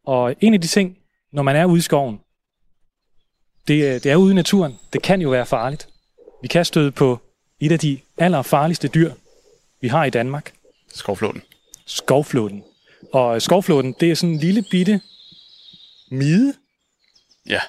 [0.04, 0.98] Og en af de ting,
[1.32, 2.20] når man er ude i skoven,
[3.68, 4.78] det, øh, det er ude i naturen.
[4.92, 5.88] Det kan jo være farligt.
[6.42, 7.18] Vi kan støde på
[7.60, 9.12] et af de allerfarligste dyr,
[9.80, 10.52] vi har i Danmark.
[10.88, 11.42] Skovflåten.
[11.90, 12.64] Skovflåten.
[13.12, 15.00] Og skovflåten, det er sådan en lille bitte
[16.10, 16.54] mide.
[17.48, 17.60] Ja,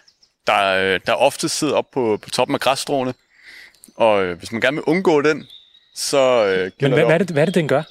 [0.47, 3.13] der, øh, der ofte sidder op på, på toppen af græsstråene.
[3.95, 5.47] Og øh, hvis man gerne vil undgå den,
[5.95, 7.83] så øh, Men hvad, hvad, er det, hvad er det, den gør?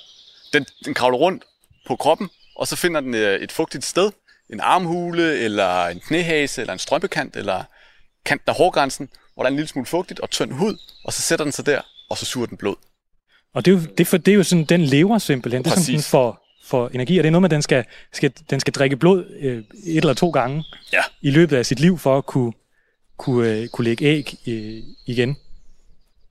[0.52, 1.44] den, den kravler rundt
[1.86, 4.12] på kroppen, og så finder den øh, et fugtigt sted.
[4.50, 7.64] En armhule, eller en knæhase, eller en strømpekant, eller
[8.24, 11.22] kanten af hårgrænsen, hvor der er en lille smule fugtigt og tynd hud, og så
[11.22, 12.76] sætter den sig der, og så suger den blod.
[13.54, 15.62] Og det er jo, det for, det er jo sådan, den lever simpelthen.
[15.64, 16.10] Det er sådan, den Præcis.
[16.10, 18.96] får, får energi, og det er noget med, at den skal, skal, den skal drikke
[18.96, 19.64] blod øh, et
[19.96, 21.00] eller to gange Ja.
[21.22, 22.52] i løbet af sit liv, for at kunne,
[23.16, 25.36] kunne, øh, kunne lægge æg øh, igen.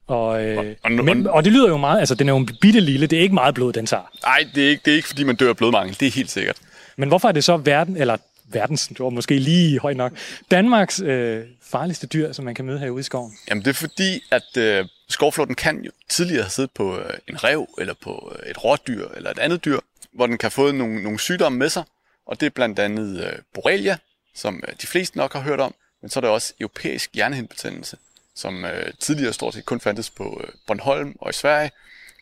[0.07, 2.49] Og, øh, Og- og, men, og det lyder jo meget, altså den er jo en
[2.61, 4.11] bitte lille, det er ikke meget blod, den tager.
[4.26, 5.97] Nej, det er, ikke, det er ikke, fordi man dør af blodmangel.
[5.99, 6.57] Det er helt sikkert.
[6.97, 8.17] Men hvorfor er det så verden, eller
[8.51, 10.11] verdens, det var måske lige højt nok,
[10.51, 13.38] Danmarks øh, farligste dyr, som man kan møde herude i skoven?
[13.49, 17.43] Jamen, det er fordi, at øh, skovflåten kan jo tidligere have siddet på øh, en
[17.43, 19.80] rev, eller på øh, et rådyr, eller et andet dyr,
[20.11, 21.84] hvor den kan have fået nogle, nogle sygdomme med sig.
[22.26, 23.97] Og det er blandt andet øh, borrelia,
[24.36, 27.97] som øh, de fleste nok har hørt om, men så er der også europæisk hjernehindbetændelse,
[28.36, 31.72] som øh, tidligere stort set kun fandtes på øh, Bornholm og i Sverige,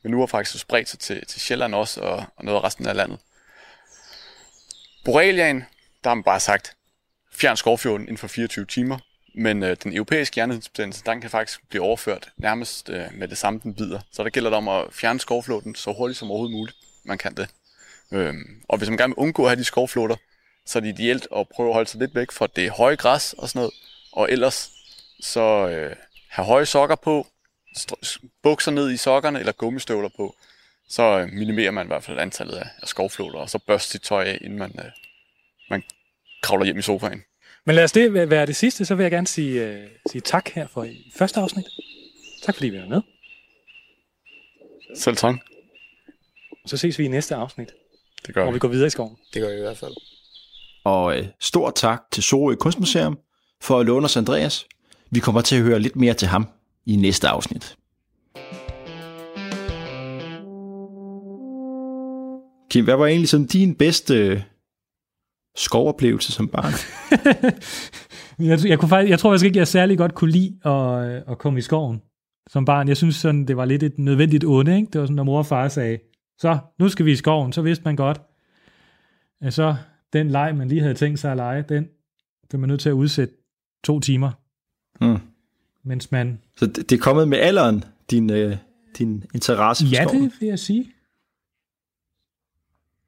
[0.03, 2.87] men nu har faktisk spredt sig til, til Sjælland også, og, og noget af resten
[2.87, 3.19] af landet.
[5.05, 5.65] Borreliaen,
[6.03, 6.75] der har man bare sagt,
[7.31, 8.97] fjern skovfjorden inden for 24 timer,
[9.37, 13.59] men øh, den europæiske hjernehindebetændelse, den kan faktisk blive overført nærmest øh, med det samme,
[13.63, 13.99] den bider.
[14.11, 16.77] Så der gælder det om at fjerne skovflåten så hurtigt som overhovedet muligt.
[17.03, 17.49] Man kan det.
[18.11, 18.33] Øh,
[18.69, 20.15] og hvis man gerne vil undgå at have de skovflåter,
[20.65, 23.33] så er det ideelt at prøve at holde sig lidt væk fra det høje græs
[23.33, 23.73] og sådan noget.
[24.11, 24.71] Og ellers
[25.19, 25.95] så øh,
[26.29, 27.27] have høje sokker på,
[27.77, 30.35] str- bukser ned i sokkerne eller gummistøvler på.
[30.89, 34.01] Så øh, minimerer man i hvert fald antallet af, af skovflåter, og så børste sit
[34.01, 34.91] tøj af, inden man, øh,
[35.69, 35.83] man
[36.41, 37.23] kravler hjem i sofaen.
[37.67, 40.21] Men lad os det væ- være det sidste, så vil jeg gerne sige, øh, sige
[40.21, 41.65] tak her for i første afsnit.
[42.43, 43.01] Tak fordi vi var med.
[44.95, 45.35] Selv tak.
[46.65, 47.69] Så ses vi i næste afsnit,
[48.27, 48.55] Det gør hvor vi.
[48.55, 49.15] vi går videre i skoven.
[49.33, 49.93] Det gør vi i hvert fald.
[50.83, 53.19] Og øh, stor tak til Sorø Kunstmuseum
[53.61, 54.65] for at låne os Andreas.
[55.11, 56.47] Vi kommer til at høre lidt mere til ham
[56.85, 57.75] i næste afsnit.
[62.69, 64.43] Kim, hvad var egentlig sådan din bedste
[65.57, 66.73] skovoplevelse som barn?
[68.39, 71.21] Jeg, jeg, kunne faktisk, jeg tror faktisk ikke, jeg særlig godt kunne lide at, øh,
[71.27, 72.01] at komme i skoven
[72.49, 72.87] som barn.
[72.87, 74.75] Jeg synes sådan, det var lidt et nødvendigt onde.
[74.77, 74.89] Ikke?
[74.93, 75.97] Det var sådan, når mor og far sagde,
[76.39, 78.21] så nu skal vi i skoven, så vidste man godt,
[79.41, 79.75] at så
[80.13, 81.87] den leg, man lige havde tænkt sig at lege, den
[82.49, 83.33] blev man nødt til at udsætte
[83.83, 84.31] to timer,
[85.05, 85.17] Hmm.
[85.85, 86.39] mens man...
[86.57, 88.57] Så det, det er kommet med alderen, din, øh,
[88.97, 90.23] din interesse for Ja, skoven.
[90.23, 90.91] det vil jeg sige.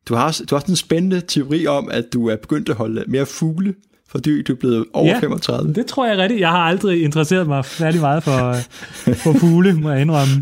[0.08, 2.76] Du har, også- du har sådan en spændende teori om, at du er begyndt at
[2.76, 3.74] holde mere fugle,
[4.10, 5.20] fordi du er blevet over Ja.
[5.20, 5.74] 35.
[5.74, 6.40] Det tror jeg rigtigt.
[6.42, 8.54] Jeg har aldrig interesseret mig særlig meget for,
[9.24, 10.34] for fugle, må jeg indrømme.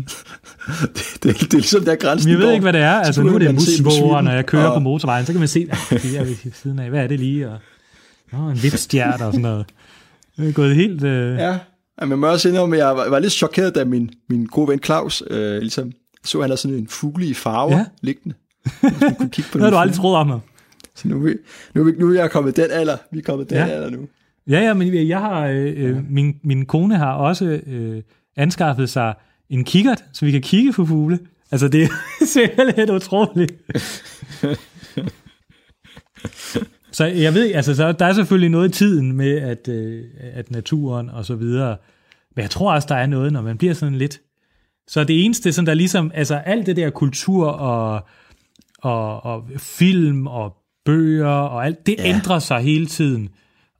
[1.22, 3.02] Det, det er ligesom der grænsen Men jeg ved ikke, hvad det er.
[3.02, 5.48] Så Altså, nu er det musvåger, når jeg kører og- på motorvejen, så kan man
[5.48, 6.88] se, at det er ved siden af.
[6.90, 7.48] Hvad er det lige?
[7.50, 7.58] Og,
[8.32, 9.66] Nå, en vipstjert og sådan noget.
[10.36, 11.04] Det er gået helt...
[11.04, 11.36] Øh...
[11.38, 11.58] Ja,
[12.00, 14.68] men jeg må også indrømme, at jeg var, var lidt chokeret, da min, min gode
[14.68, 15.92] ven Claus øh, ligesom,
[16.24, 17.84] så han havde sådan en fugle i farver ja.
[18.02, 18.34] liggende.
[18.80, 20.40] Hvis man kunne kigge på Det har du aldrig troet om mig.
[20.94, 21.36] Så nu, vi-
[21.74, 22.96] nu, vi- nu er jeg kommet den alder.
[23.12, 23.66] Vi er kommet den Ja.
[23.66, 23.72] ja.
[23.72, 24.08] alder nu.
[24.48, 28.02] Ja, ja, men jeg har, øh, øh, min, min kone har også øh,
[28.36, 29.14] anskaffet sig
[29.50, 31.18] en kikkert, så vi kan kigge på fugle.
[31.50, 31.88] Altså, det er
[32.26, 33.52] simpelthen utroligt.
[36.92, 40.04] så jeg ved, altså, så der er selvfølgelig noget i tiden med, at, øh,
[40.34, 41.76] at naturen og så videre,
[42.36, 44.20] men jeg tror også, der er noget, når man bliver sådan lidt...
[44.88, 48.00] Så det eneste, som der ligesom, altså alt det der kultur og,
[48.82, 52.02] og, og film og bøger og alt, det ja.
[52.02, 52.14] Ja.
[52.14, 53.28] ændrer sig hele tiden.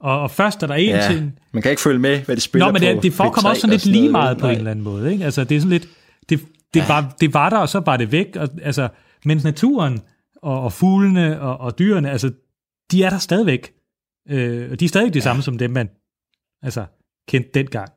[0.01, 2.43] Og, og først er der en Ja, ting, man kan ikke følge med, hvad det
[2.43, 4.37] spiller Nå, men på det, det forekommer P3 også sådan og lidt lige noget, meget
[4.37, 4.41] vel?
[4.41, 4.59] på en Nej.
[4.59, 5.13] eller anden måde.
[5.13, 5.25] Ikke?
[5.25, 5.89] Altså, det er sådan lidt,
[6.29, 6.41] det,
[6.75, 6.87] det, ja.
[6.87, 8.37] var, det var der, og så var det væk.
[8.37, 8.89] Og, altså,
[9.25, 10.01] mens naturen
[10.43, 12.33] og, og fuglene og, og dyrene, altså,
[12.93, 13.73] de er der stadigvæk.
[14.31, 15.89] Øh, og de er stadig de samme som dem, man
[16.63, 16.85] altså,
[17.29, 17.91] kendte dengang.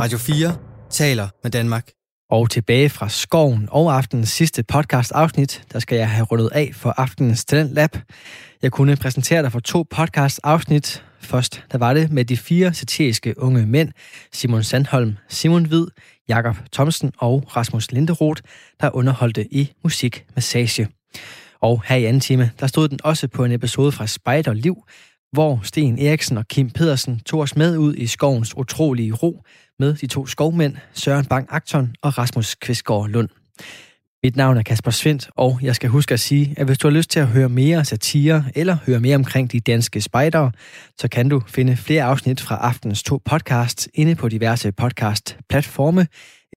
[0.00, 0.56] Radio 4
[0.90, 1.97] taler med Danmark.
[2.30, 6.70] Og tilbage fra skoven og aftenens sidste podcast afsnit, der skal jeg have rundet af
[6.74, 7.96] for aftenens Talent Lab.
[8.62, 11.04] Jeg kunne præsentere dig for to podcast afsnit.
[11.20, 13.90] Først, der var det med de fire satiriske unge mænd,
[14.32, 15.86] Simon Sandholm, Simon Hvid,
[16.28, 18.42] Jakob Thomsen og Rasmus Linderoth,
[18.80, 20.88] der underholdte i Musikmassage.
[21.60, 24.84] Og her i anden time, der stod den også på en episode fra Spejder Liv,
[25.32, 29.42] hvor Sten Eriksen og Kim Pedersen tog os med ud i skovens utrolige ro
[29.78, 33.28] med de to skovmænd, Søren Bang Akton og Rasmus Kvistgaard Lund.
[34.22, 36.96] Mit navn er Kasper Svendt, og jeg skal huske at sige, at hvis du har
[36.96, 40.52] lyst til at høre mere satire eller høre mere omkring de danske spejdere,
[40.98, 46.06] så kan du finde flere afsnit fra aftens to podcasts inde på diverse podcast-platforme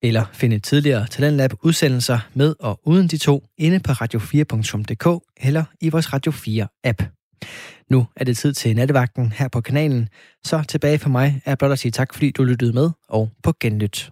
[0.03, 5.89] Eller finde tidligere Talentlab udsendelser med og uden de to inde på radio4.dk eller i
[5.89, 7.20] vores Radio 4 app.
[7.89, 10.09] Nu er det tid til nattevagten her på kanalen,
[10.43, 13.53] så tilbage for mig er blot at sige tak, fordi du lyttede med, og på
[13.59, 14.11] genlyt.